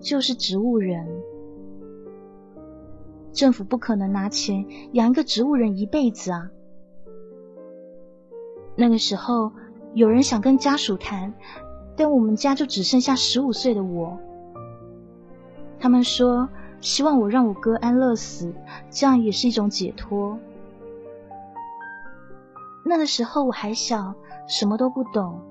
[0.02, 1.08] 就是植物人，
[3.32, 6.50] 政府不可能拿钱养一个植物人一辈子啊。
[8.76, 9.52] 那个时候，
[9.94, 11.34] 有人想跟家属谈，
[11.96, 14.20] 但我们家就只剩下十五岁的我。
[15.80, 16.50] 他们说。
[16.80, 18.54] 希望我让我哥安乐死，
[18.92, 20.38] 这样也是一种解脱。
[22.86, 24.14] 那个时候我还小，
[24.48, 25.42] 什么都不懂。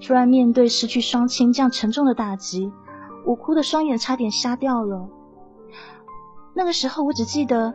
[0.00, 2.72] 突然面对失去双亲这样沉重的打击，
[3.26, 5.06] 我哭的双眼差点瞎掉了。
[6.54, 7.74] 那个时候我只记得，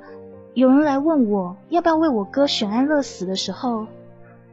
[0.55, 3.85] 有人来问我要不要为我哥选安乐死的时候，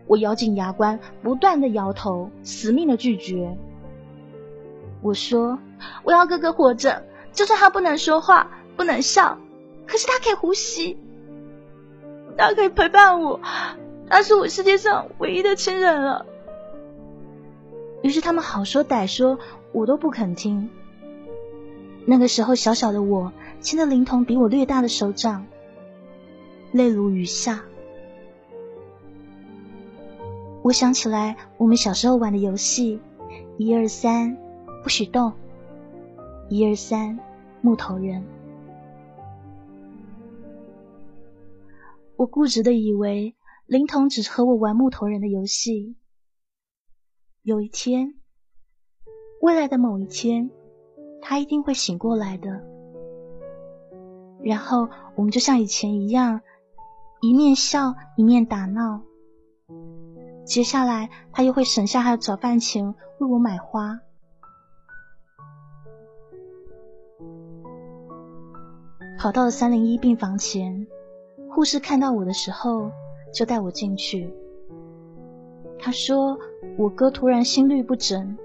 [0.06, 3.56] 我咬紧牙关，不断的摇头，死命的拒绝。
[5.00, 5.58] 我说
[6.04, 7.04] ：“我要哥哥活着。”
[7.36, 9.38] 就算他不能说话，不能笑，
[9.86, 10.96] 可是他可以呼吸，
[12.38, 13.38] 他可以陪伴我，
[14.08, 16.24] 他是我世界上唯一的亲人了。
[18.02, 19.38] 于是他们好说歹说，
[19.72, 20.70] 我都不肯听。
[22.06, 25.44] 那个时候，小小的我牵着灵童比我略大的手掌，
[26.72, 27.60] 泪如雨下。
[30.62, 32.98] 我想起来我们小时候玩的游戏：
[33.58, 34.38] 一二三，
[34.82, 35.32] 不许动；
[36.48, 37.18] 一二三，
[37.60, 38.24] 木头人。
[42.16, 43.34] 我固执的以为
[43.66, 45.96] 林童只是和我玩木头人的游戏。
[47.42, 48.14] 有一天，
[49.42, 50.48] 未来的某一天，
[51.20, 52.64] 他一定会醒过来的。
[54.40, 56.40] 然后我们就像以前一样，
[57.20, 59.02] 一面笑一面打闹。
[60.44, 64.00] 接下来，他又会省下他的早饭钱为我买花。
[69.26, 70.86] 跑到了三零一病房前，
[71.50, 72.92] 护士看到我的时候，
[73.34, 74.32] 就带我进去。
[75.80, 76.38] 他说
[76.78, 78.38] ：“我哥突然心律不整，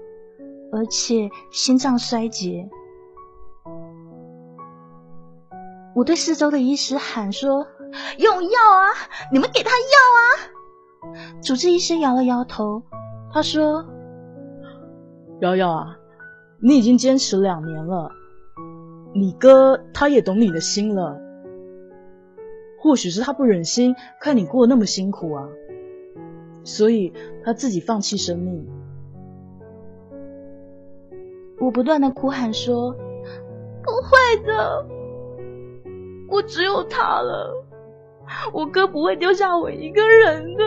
[0.72, 2.68] 而且心脏衰竭。”
[5.94, 7.64] 我对四周的医师喊说
[8.18, 8.88] ：“用药啊！
[9.32, 9.86] 你们给他药
[10.18, 12.82] 啊！”主治医师摇了摇头，
[13.32, 13.86] 他说
[15.42, 15.96] ：“瑶瑶啊，
[16.60, 18.10] 你已经坚持两年了，
[19.14, 21.20] 你哥他也懂你的心了。
[22.78, 25.48] 或许是他不忍心看你过得那么辛苦啊，
[26.64, 27.12] 所以
[27.44, 28.66] 他自己放弃生命。”
[31.60, 32.92] 我不断的哭喊说
[33.84, 34.86] ：“不会的，
[36.28, 37.58] 我只有他了。”
[38.52, 40.64] 我哥不会丢下我一个人的，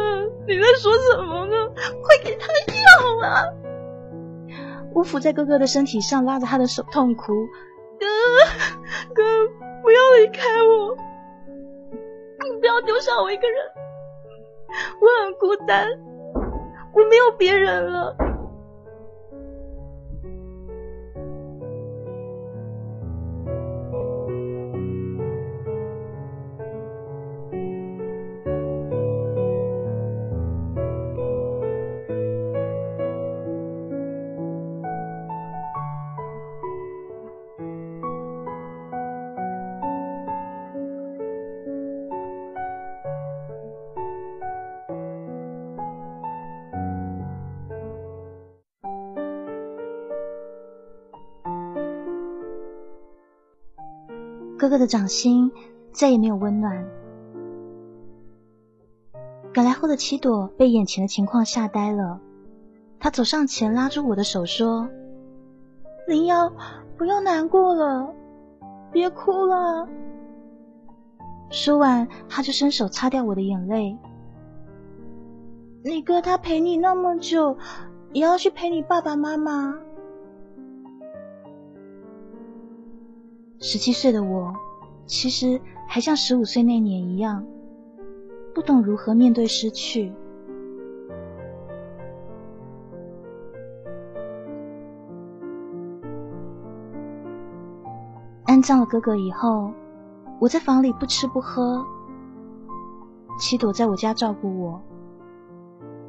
[0.47, 1.55] 你在说什么呢？
[2.01, 3.43] 快给他药啊！
[4.93, 7.33] 我伏在哥哥的身体上，拉着他的手痛哭
[7.99, 8.05] ：“哥，
[9.13, 9.23] 哥，
[9.81, 10.95] 不要离开我，
[12.43, 13.71] 你不要丢下我一个人，
[14.99, 15.87] 我很孤单，
[16.93, 18.15] 我没有别人了。”
[54.65, 55.51] 哥哥的掌心
[55.91, 56.83] 再也没有温暖。
[59.53, 62.19] 赶来后的七朵被眼前的情况吓呆了，
[62.99, 64.89] 他走上前拉住我的手说
[66.09, 66.51] ：“灵妖，
[66.97, 68.11] 不要难过了，
[68.91, 69.87] 别哭了。”
[71.51, 73.95] 说完，他就伸手擦掉我的眼泪。
[75.83, 77.55] 你哥他陪你那么久，
[78.13, 79.77] 也要去陪你爸爸妈妈。
[83.67, 84.53] 十七岁的我，
[85.07, 87.43] 其实还像十五岁那年一样，
[88.53, 90.13] 不懂如何面对失去。
[98.45, 99.71] 安葬了哥哥以后，
[100.39, 101.83] 我在房里不吃不喝，
[103.39, 104.79] 七朵在我家照顾我。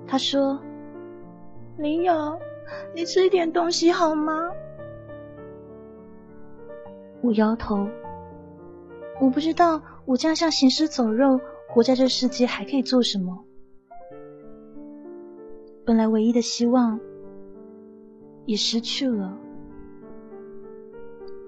[0.07, 0.61] 他说
[1.79, 2.39] ：“林瑶，
[2.95, 4.51] 你吃一点东西好吗？”
[7.23, 7.89] 我摇头，
[9.21, 13.45] 我不知道我这样像行尸走肉活在这世界还可以做什么。
[15.85, 16.99] 本来唯一的希望
[18.45, 19.37] 也失去了，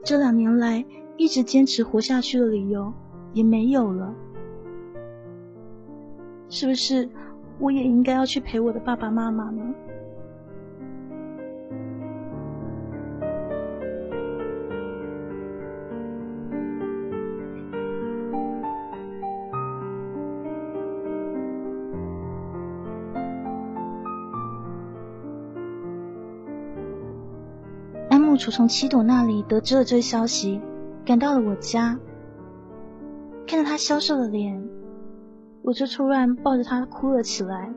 [0.05, 0.85] 这两年来
[1.17, 2.93] 一直坚持活下去的理由
[3.33, 4.15] 也没有了。
[6.49, 7.09] 是不是
[7.59, 9.75] 我也应该要去陪我的爸爸妈妈呢？
[28.39, 30.61] 楚从七朵那里得知了这消息，
[31.05, 31.99] 赶到了我家。
[33.47, 34.63] 看着他消瘦的脸，
[35.63, 37.73] 我就突然抱着他哭了起来。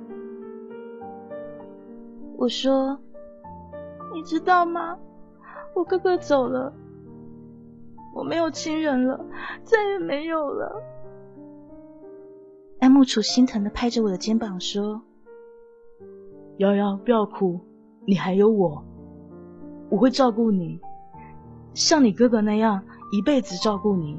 [2.38, 3.00] 我说
[4.14, 4.98] ：“你知道吗？
[5.74, 6.74] 我哥哥走了，
[8.14, 9.26] 我没有亲人了，
[9.64, 10.84] 再也没有了。”
[12.82, 15.02] 安木楚心疼的拍着我的肩膀说
[16.58, 17.60] ：“瑶瑶，不要哭，
[18.06, 18.84] 你还有我。”
[19.92, 20.80] 我会照顾你，
[21.74, 22.82] 像你哥哥那样
[23.12, 24.18] 一辈子照顾你。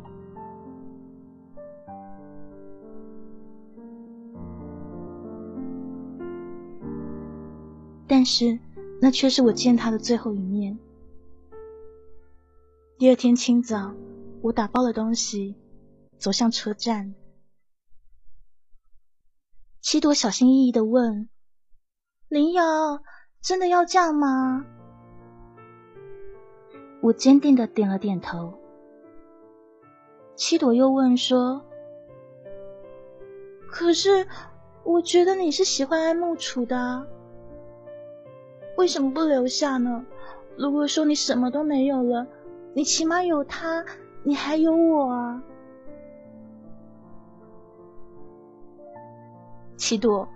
[8.07, 8.59] 但是，
[9.01, 10.79] 那却是我见他的最后一面。
[12.99, 13.95] 第二天清早，
[14.43, 15.57] 我打包了东西，
[16.19, 17.15] 走向车站。
[19.81, 21.31] 七朵小心翼翼的问
[22.29, 22.63] ：“林瑶，
[23.41, 24.67] 真的要这样吗？
[27.03, 28.55] 我坚定的点了点头。
[30.37, 31.61] 七朵又问说
[33.69, 34.25] ：“可是，
[34.85, 37.05] 我觉得你是喜欢爱慕楚的，
[38.77, 40.07] 为什么不留下呢？
[40.57, 42.25] 如果说你什么都没有了，
[42.73, 43.85] 你起码有他，
[44.23, 45.43] 你还有我啊。”
[49.77, 50.29] 七朵，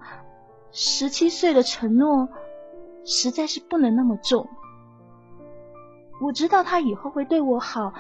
[0.72, 2.28] 十七岁的承诺
[3.04, 4.48] 实在是不能那么重。
[6.18, 7.92] 我知道他以后会对我好，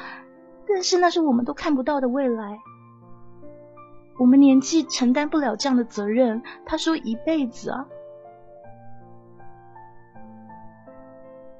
[0.66, 2.58] 但是那是我们都看不到的未来。
[4.18, 6.42] 我们年纪承担不了这样的责任。
[6.64, 7.86] 他说一辈子啊。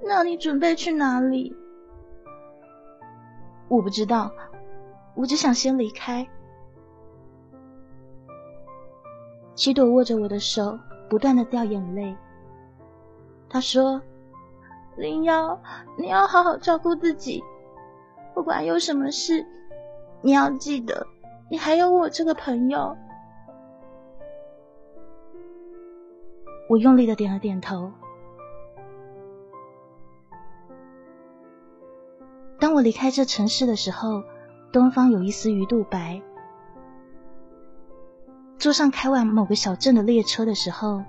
[0.02, 1.54] 那你准备去哪里？
[3.68, 4.32] 我不知道，
[5.14, 6.26] 我只想先离开。
[9.54, 10.78] 七朵握着我的手，
[11.10, 12.16] 不断的掉眼泪。
[13.48, 14.00] 他说。
[14.96, 15.60] 林妖，
[15.96, 17.42] 你要好好照顾自己，
[18.34, 19.46] 不管有什么事，
[20.22, 21.06] 你要记得，
[21.50, 22.96] 你还有我这个朋友。
[26.68, 27.92] 我用力的点了点头。
[32.58, 34.22] 当我离开这城市的时候，
[34.72, 36.20] 东方有一丝鱼肚白。
[38.58, 41.02] 坐上开往某个小镇的列车的时候。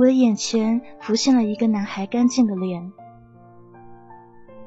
[0.00, 2.90] 我的眼前浮现了一个男孩干净的脸，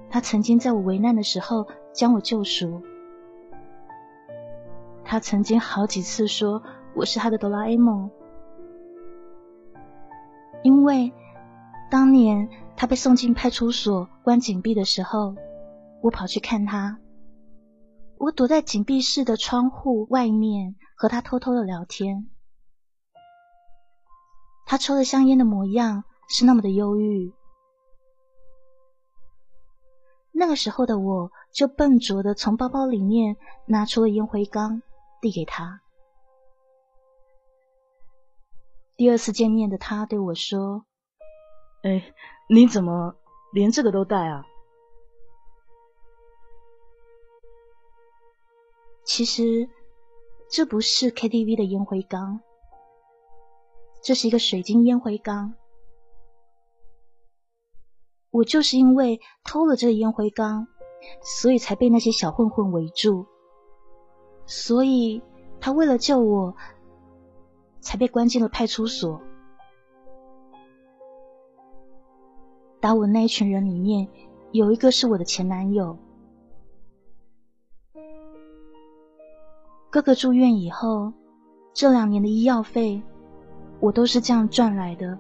[0.08, 2.84] 他曾经在我危难的时候将我救赎，
[5.04, 6.62] 他曾经好几次说
[6.94, 8.12] 我是他的哆啦 A 梦，
[10.62, 11.12] 因为
[11.90, 15.34] 当年他被送进派出所关紧闭的时候，
[16.04, 17.00] 我跑去看他，
[18.20, 22.28] 我躲在紧闭室的窗户外面和他偷偷的聊天。
[24.66, 27.34] 他抽了香烟的模样是那么的忧郁。
[30.32, 33.38] 那个时候的我就笨拙的从包包里面
[33.68, 34.82] 拿出了烟灰缸，
[35.22, 35.82] 递给他。
[38.96, 40.86] 第二次见面的他对我说
[41.84, 42.14] ：“哎，
[42.50, 43.16] 你怎么
[43.52, 44.46] 连这个都带啊？”
[49.04, 49.70] 其实
[50.50, 52.42] 这不是 KTV 的烟灰缸。
[54.04, 55.54] 这是一个水晶烟灰缸，
[58.32, 60.68] 我就是因为偷了这个烟灰缸，
[61.22, 63.26] 所以才被那些小混混围住，
[64.46, 65.24] 所以
[65.62, 66.54] 他为了救我，
[67.80, 69.22] 才被关进了派出所。
[72.82, 74.10] 打我那一群人里面，
[74.52, 75.98] 有一个是我的前男友。
[79.90, 81.14] 哥哥住院以后，
[81.74, 83.02] 这两年的医药费。
[83.84, 85.18] 我都是这样赚来的。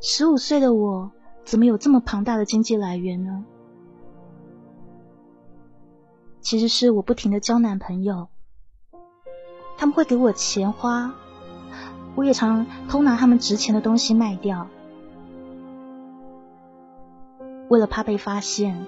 [0.00, 1.10] 十五岁的我，
[1.44, 3.44] 怎么有这么庞大的经济来源呢？
[6.40, 8.28] 其实是我不停的交男朋友，
[9.76, 11.12] 他们会给我钱花，
[12.14, 14.68] 我也常偷拿他们值钱的东西卖掉。
[17.68, 18.86] 为了怕被发现，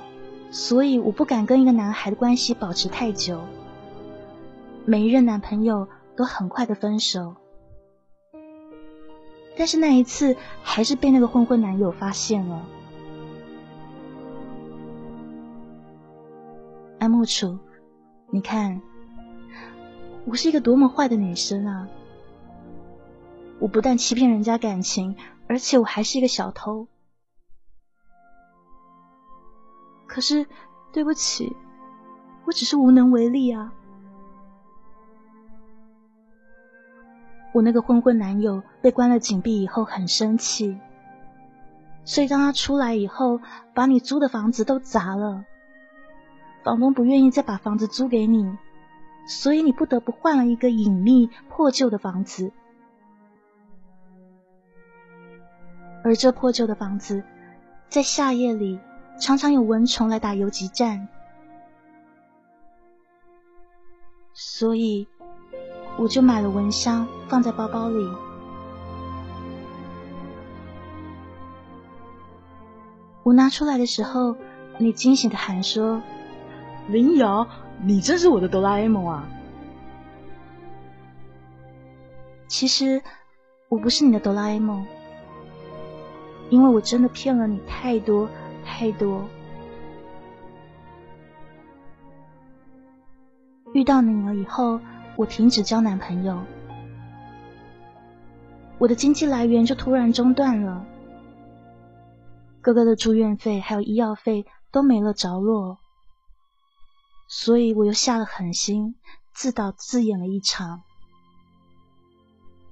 [0.53, 3.41] 所以我不敢跟一个男孩的关系保持太久。
[4.91, 5.87] 每一任男朋友
[6.17, 7.37] 都很快的分手，
[9.57, 12.67] 但是那一次还是被那个混混男友发现了。
[16.99, 17.57] 安慕楚，
[18.33, 18.83] 你看，
[20.27, 21.87] 我是一个多么坏的女生啊！
[23.61, 25.15] 我不但欺骗人家感情，
[25.47, 26.89] 而且我还是一个小偷。
[30.09, 30.49] 可是，
[30.93, 31.55] 对不起，
[32.45, 33.73] 我只是无能为力啊。
[37.53, 40.79] 我那个混混男友被关了紧闭以后很生气，
[42.05, 43.41] 所以当他出来以后，
[43.75, 45.45] 把你租的房子都砸了。
[46.63, 48.57] 房东不愿意再把房子租给你，
[49.27, 52.53] 所以你不得不换了一个隐秘破旧的房子。
[56.05, 57.25] 而这破旧的房子，
[57.89, 58.79] 在夏夜里
[59.19, 61.09] 常常有蚊虫来打游击战，
[64.33, 65.09] 所以。
[65.99, 68.11] 我就买了蚊香，放在包包里。
[73.23, 74.37] 我拿出来的时候，
[74.79, 76.03] 你惊喜的喊说
[76.91, 77.47] ：“林瑶，
[77.85, 79.25] 你真是我的哆啦 A 梦啊！”
[82.49, 83.01] 其实
[83.69, 84.85] 我不是你的哆啦 A 梦，
[86.49, 88.29] 因为我真的骗了你太多
[88.65, 89.25] 太多。
[93.73, 94.81] 遇到你了以后。
[95.17, 96.39] 我停止交男朋友，
[98.81, 100.87] 我的经济来源就突然中断了。
[102.63, 105.79] 哥哥的住院费还有医药费都没了着落，
[107.29, 108.95] 所以我又下了狠心，
[109.35, 110.81] 自导自演了一场。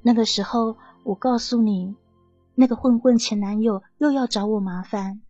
[0.00, 1.94] 那个时候，我告诉你，
[2.54, 5.20] 那个混混前男友又要找我麻烦。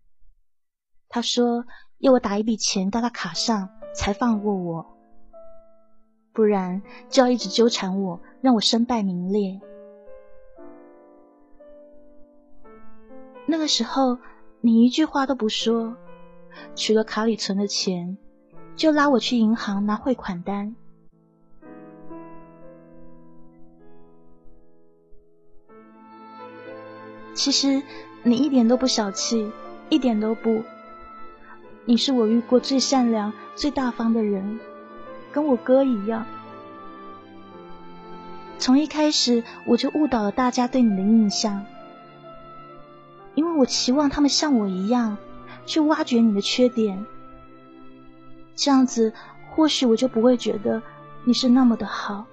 [1.09, 1.65] 他说
[1.99, 4.87] 要我打一笔钱到他卡上才放过我，
[6.33, 9.61] 不然就要一直纠缠我，让我身败名裂。
[13.49, 14.19] 那个时候。
[14.61, 15.97] 你一句话都不说，
[16.75, 18.19] 取了卡里存的钱，
[18.75, 20.75] 就拉我去银行拿汇款单。
[27.35, 27.81] 其实
[28.25, 29.49] 你一点都不小气，
[29.89, 30.65] 一点都不。
[31.85, 34.59] 你是我遇过最善良、最大方的人，
[35.31, 36.27] 跟我哥一样。
[38.59, 41.65] 从一开始我就误导了大家对你的印象。
[43.39, 45.17] 因为我期望他们像我一样
[45.65, 47.07] 去挖掘你的缺点，
[48.57, 49.13] 这样子
[49.49, 50.83] 或许我就不会觉得
[51.23, 52.27] 你是那么的好，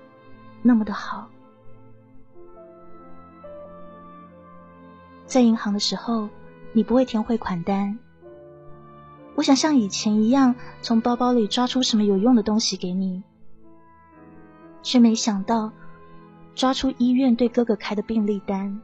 [0.64, 1.30] 那么的好。
[5.28, 6.28] 在银行的时候，
[6.74, 8.00] 你不会填汇款单，
[9.36, 13.22] 我想像以前一样从包包里抓出什么有用的东西给你，
[14.82, 15.72] 却没想到
[16.56, 18.82] 抓出医院对哥哥开的病历单。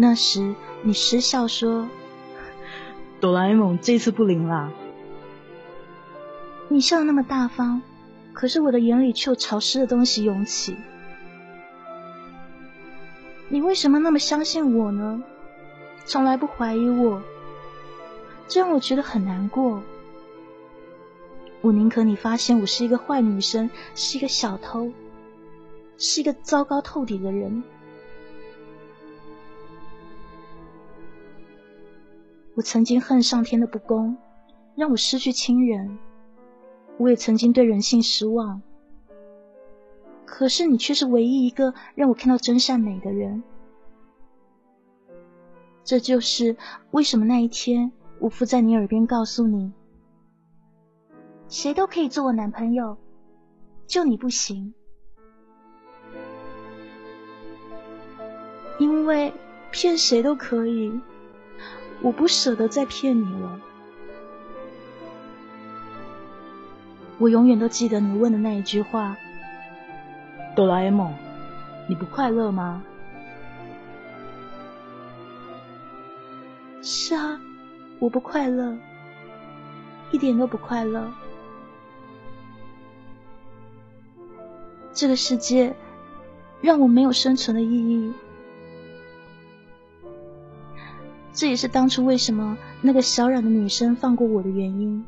[0.00, 1.88] 那时，你失笑说
[3.20, 4.70] ：“哆啦 A 梦这次不灵啦。”
[6.70, 7.82] 你笑得那么大方，
[8.32, 10.76] 可是我的眼里却有潮湿的东西涌起。
[13.48, 15.20] 你为什么那么相信我呢？
[16.04, 17.20] 从来不怀疑我，
[18.46, 19.82] 这让我觉得很难过。
[21.60, 24.92] 我宁可你发现我是一个坏女生，是一个小偷，
[25.96, 27.64] 是一个糟糕透顶的人。
[32.58, 34.16] 我曾经恨上天的不公，
[34.74, 35.96] 让我失去亲人；
[36.96, 38.60] 我也曾经对人性失望。
[40.26, 43.44] 可是你却是唯一一个让我看到真善美的人。
[45.84, 46.56] 这就是
[46.90, 49.72] 为什么那一天我伏在你耳边告诉你：
[51.46, 52.96] 谁都可以做我男朋友，
[53.86, 54.74] 就你不行，
[58.80, 59.32] 因为
[59.70, 61.00] 骗谁都可以。
[62.00, 63.60] 我不舍得再骗你了。
[67.18, 69.16] 我永远都记得你问的那一句话
[70.54, 71.12] ：“哆啦 A 梦，
[71.88, 72.82] 你不快乐吗？”
[76.80, 77.40] 是啊，
[77.98, 78.76] 我不快乐，
[80.12, 81.10] 一点都不快乐。
[84.92, 85.74] 这个世界
[86.60, 88.12] 让我没有生存的意义。
[91.32, 95.04] 这也是当初为什么那个小冉的女生放过我的原因。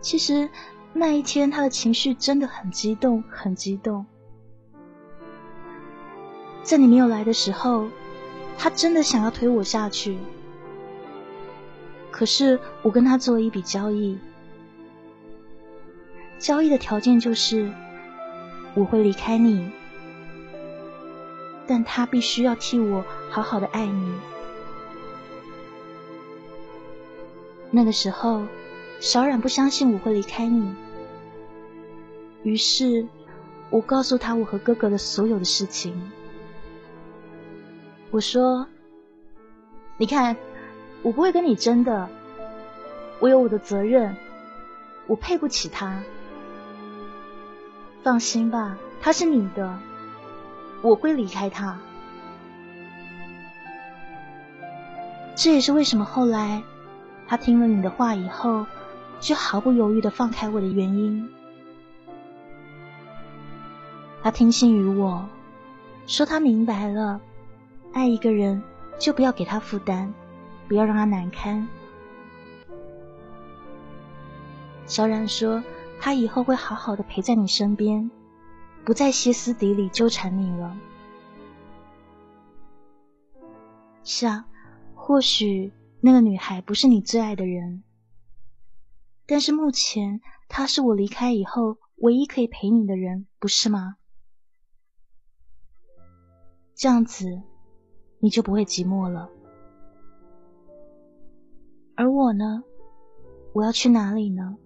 [0.00, 0.48] 其实
[0.92, 4.06] 那一天她的情绪真的很激动，很激动。
[6.62, 7.88] 在你没有来的时候，
[8.56, 10.16] 她真的想要推我下去。
[12.10, 14.18] 可是我跟她做了一笔交易，
[16.38, 17.70] 交易的条件就是
[18.74, 19.70] 我会离开你。
[21.66, 24.14] 但他必须要替我好好的爱你。
[27.70, 28.46] 那个时候，
[28.98, 30.74] 小冉不相信我会离开你，
[32.42, 33.06] 于是
[33.70, 36.10] 我告诉他我和哥哥的所有的事情。
[38.10, 38.66] 我说
[39.98, 40.34] ：“你看，
[41.02, 42.08] 我不会跟你争的，
[43.20, 44.16] 我有我的责任，
[45.06, 46.02] 我配不起他。
[48.02, 49.78] 放心吧，他是你的。”
[50.80, 51.78] 我会离开他，
[55.40, 56.60] 这也是为什么后来
[57.28, 58.66] 他听了你的话以后，
[59.20, 61.30] 就毫不犹豫的放开我的原因。
[64.20, 65.24] 他听信于我，
[66.08, 67.20] 说他明白了，
[67.92, 68.60] 爱一个人
[68.98, 70.12] 就不要给他负担，
[70.66, 71.68] 不要让他难堪。
[74.86, 75.62] 小冉说，
[76.00, 78.10] 他以后会好好的陪在你身边。
[78.84, 80.76] 不再歇斯底里纠缠你了。
[84.02, 84.46] 是啊，
[85.08, 87.82] 或许那个女孩不是你最爱的人，
[89.26, 93.96] 但是目前她是我离开以后唯一可以陪你的人，不是吗？
[96.74, 97.40] 这样子，
[98.18, 99.30] 你就不会寂寞了。
[101.96, 102.62] 而我呢？
[103.54, 104.58] 我要去哪里呢？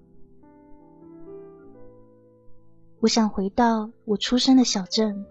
[2.98, 5.24] 我想回到我出生的小镇。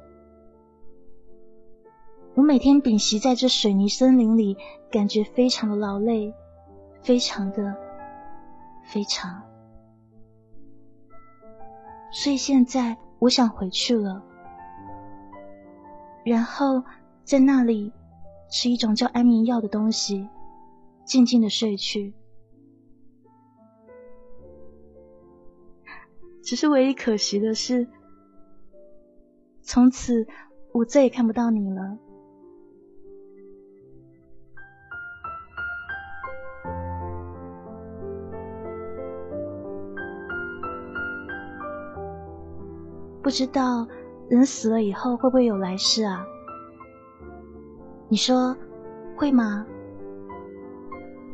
[2.41, 4.57] 我每天屏息在这水泥森林里，
[4.89, 6.33] 感觉非常的劳累，
[7.03, 7.77] 非常的
[8.83, 9.43] 非常。
[12.11, 14.23] 所以现在我想回去了，
[16.25, 16.83] 然后
[17.23, 17.93] 在那里
[18.49, 20.27] 吃一种叫安眠药的东西，
[21.05, 22.11] 静静的睡去。
[26.41, 27.87] 只是唯一可惜的是，
[29.61, 30.25] 从此
[30.71, 31.99] 我再也看不到你了。
[43.21, 43.87] 不知道
[44.29, 46.25] 人死了以后会不会有来世啊？
[48.09, 48.55] 你说
[49.15, 49.65] 会吗？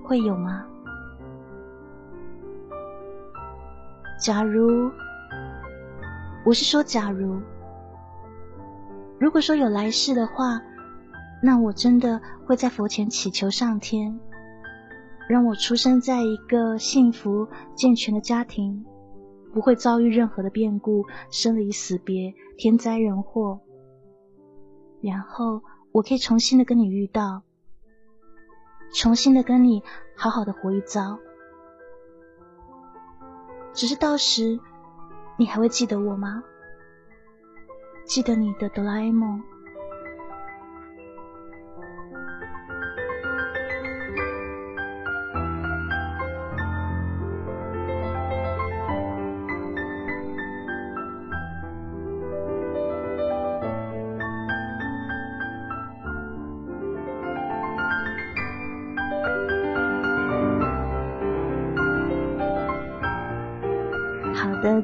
[0.03, 0.65] 会有吗？
[4.19, 4.91] 假如，
[6.45, 7.39] 我是说假如，
[9.19, 10.61] 如果说有来世的话，
[11.41, 14.19] 那我真的会在佛前祈求上天，
[15.29, 18.85] 让我出生在一个幸福健全的家庭。
[19.57, 23.59] 不会遭遇任何的变故，生离死别，天灾人祸。
[25.01, 27.41] 然后我可以重新的跟你遇到，
[28.93, 29.81] 重新的跟你
[30.15, 31.17] 好好的活一遭。
[33.73, 34.59] 只是到时，
[35.39, 36.43] 你还会记得我吗？
[38.05, 39.41] 记得你的哆啦 A 梦。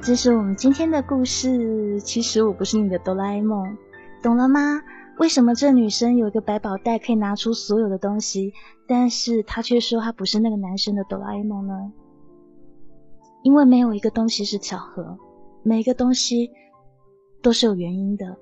[0.06, 1.97] 这是我们今天的故事。
[2.01, 3.78] 其实我不是你的哆啦 A 梦，
[4.22, 4.82] 懂了吗？
[5.18, 8.51] 为什么这女生有一个百宝袋可以拿出所有的东西，
[8.86, 11.93] 但是她却说她不是那个男生的哆啦 A 梦呢？
[13.43, 15.18] 因为没有一个东西是巧合，
[15.64, 16.51] 每一个东西
[17.41, 18.38] 都是有原因的。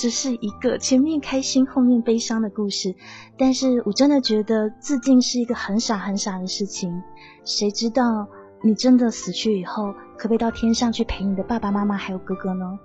[0.00, 2.96] 这是一个前面开心后面悲伤的故事，
[3.36, 7.02] 但是我真的觉得自尽是一个很傻很傻的事情。
[7.44, 8.26] 谁知道
[8.62, 12.78] 你真的死去以后，可不可以到天上去陪你的爸爸妈妈还有哥哥呢？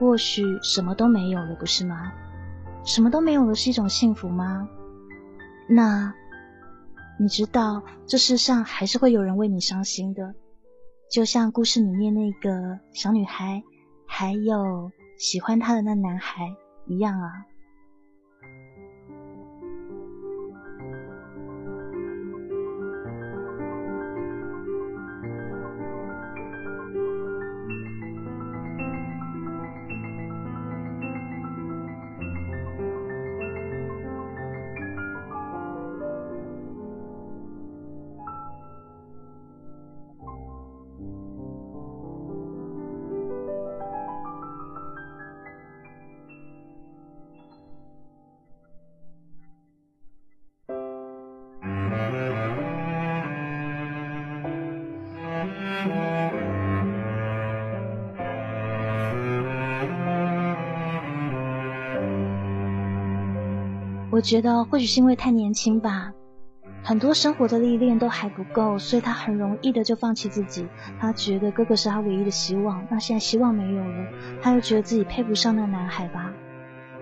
[0.00, 2.12] 或许什么都没有了，不是吗？
[2.82, 4.68] 什么都没有了是一种幸福吗？
[5.68, 6.12] 那
[7.20, 10.34] 你知道这世上还是会有人为你伤心的，
[11.08, 13.62] 就像故事里面那个小女孩，
[14.08, 14.90] 还有。
[15.18, 16.54] 喜欢他的那男孩
[16.86, 17.44] 一样啊。
[64.18, 66.12] 我觉得或许是因为太年轻吧，
[66.82, 70.66] 很多生活的历练都还不够，所以他很容易的就放弃自己。
[70.98, 74.06] 他觉得哥哥是他唯一的希望，那现在希望没有了，
[74.42, 76.32] 他又觉得自己配不上那男孩吧。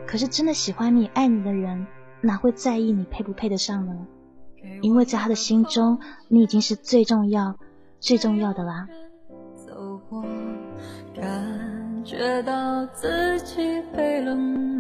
[0.07, 1.87] 可是真的喜欢你、爱你的人，
[2.21, 3.95] 哪会在意你配不配得上呢？
[4.83, 5.99] 因为在他的心中，
[6.29, 7.57] 你已经是最重要、
[7.99, 8.87] 最重要的啦。
[9.55, 10.23] 走过，
[11.15, 14.76] 感觉到自己被冷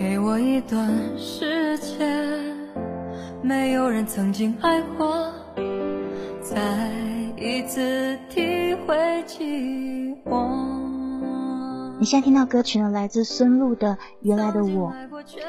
[0.00, 2.56] 给我一段时间，
[3.42, 5.30] 没有人曾经爱过，
[6.40, 6.90] 再
[7.36, 8.96] 一次体会
[9.26, 10.48] 寂寞。
[11.98, 13.92] 你现在听到歌曲呢，来自孙露的
[14.22, 14.90] 《原来的我》，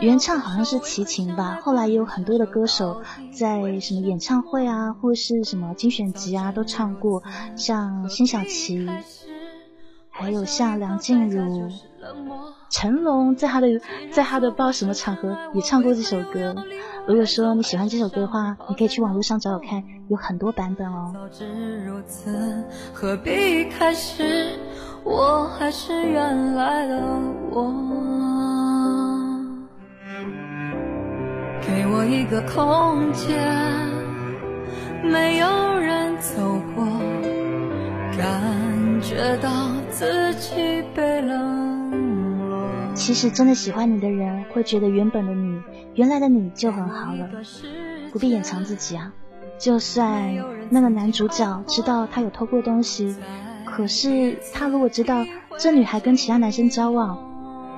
[0.02, 1.62] 原唱好像是齐秦吧。
[1.62, 7.24] 后来也有很多的歌手在什么演唱会啊，或是什么精选集啊，都唱过，
[7.56, 8.86] 像辛晓琪，
[10.10, 11.70] 还有像梁静茹。
[12.70, 13.68] 成龙在他的
[14.12, 16.56] 在他的不知道什么场合也唱过这首歌。
[17.08, 21.12] 如果说你喜欢这首歌的话，你可以去网络上找找看，有很多版本哦。
[21.14, 24.52] 早知如此，何必开始？
[25.04, 27.02] 我还是原来的
[27.52, 27.74] 我。
[31.62, 33.38] 给我一个空间，
[35.04, 36.42] 没有人走
[36.76, 36.86] 过，
[38.18, 39.50] 感觉到
[39.90, 41.71] 自己被冷。
[43.02, 45.60] 其实真的喜欢你的人会觉得原本的你，
[45.96, 47.28] 原来的你就很好了，
[48.14, 49.12] 不必掩藏自己啊。
[49.58, 50.36] 就算
[50.70, 53.16] 那个男主角知道他有偷过东西，
[53.66, 55.26] 可是他如果知道
[55.58, 57.28] 这女孩跟其他男生交往。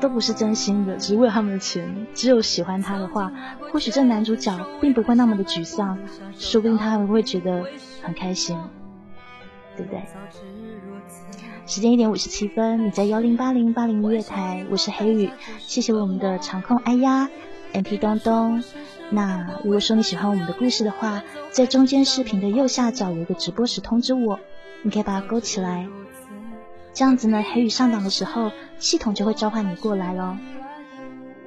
[0.01, 2.05] 都不是真心的，只为他们的钱。
[2.13, 3.31] 只有喜欢他的话，
[3.71, 4.51] 或许这男主角
[4.81, 5.97] 并不会那么的沮丧，
[6.35, 7.65] 说不定他还会觉得
[8.01, 8.57] 很开心，
[9.77, 10.03] 对不对？
[11.65, 17.29] 时间一点五十七分，你在幺零八零八零音乐台，我是黑雨，谢谢我们的场控哎呀
[17.71, 18.61] ，M P 东东。
[19.09, 24.41] 那如果说你喜欢我们的故事的话，在中间视频的右下角有一个直播时通知我，
[24.81, 25.87] 你可以把它勾起来。
[26.93, 30.35] 这样子呢，黑雨上档的时候，系统就会召唤你过来喽。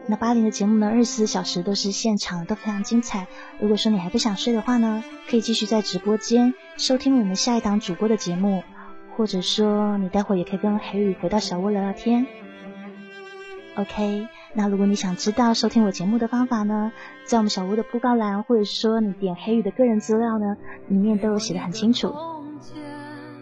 [0.07, 3.27] 那八零的节目呢，二十四小时都是现场，都非常精彩。
[3.61, 8.62] 如果说你还不想睡的话呢，可以继续在直播间收听我们下一档主播的节目，
[9.17, 12.27] 或者说你待会也可以跟黑雨回到小屋聊聊天。
[13.77, 16.93] OK，那如果你想知道收听我节目的方法呢，
[17.25, 20.57] 在我们小屋的布告栏，或者说你点黑雨的个人资料呢，
[20.89, 22.14] 里面都有写的很清楚。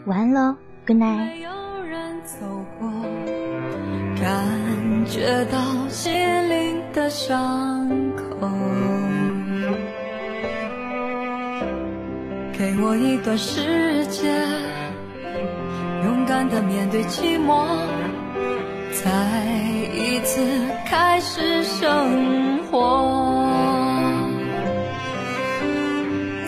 [0.07, 0.57] 晚安喽
[0.87, 1.45] ，Good night。
[4.17, 6.13] 感觉到心
[6.49, 8.49] 灵的伤口。
[12.57, 14.33] 给我一段时间，
[16.25, 17.67] 勇敢的面对寂寞，
[18.93, 19.11] 再
[19.93, 20.41] 一次
[20.87, 23.47] 开始生活。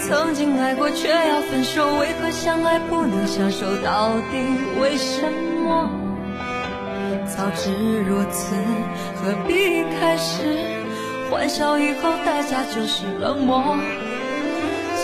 [0.00, 3.66] 曾经爱过却要分手，为何相爱不能相守？
[3.84, 4.38] 到底
[4.80, 5.20] 为什
[5.62, 5.90] 么？
[7.26, 7.70] 早知
[8.04, 8.54] 如此，
[9.16, 10.40] 何必开始？
[11.30, 13.76] 欢笑以后代价就是冷漠。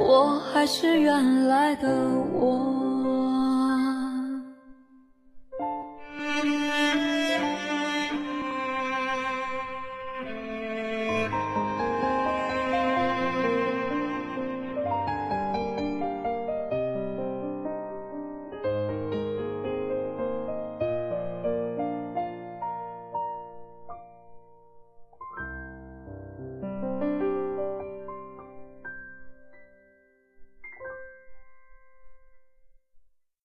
[0.00, 1.88] 我还是原来的
[2.32, 2.79] 我。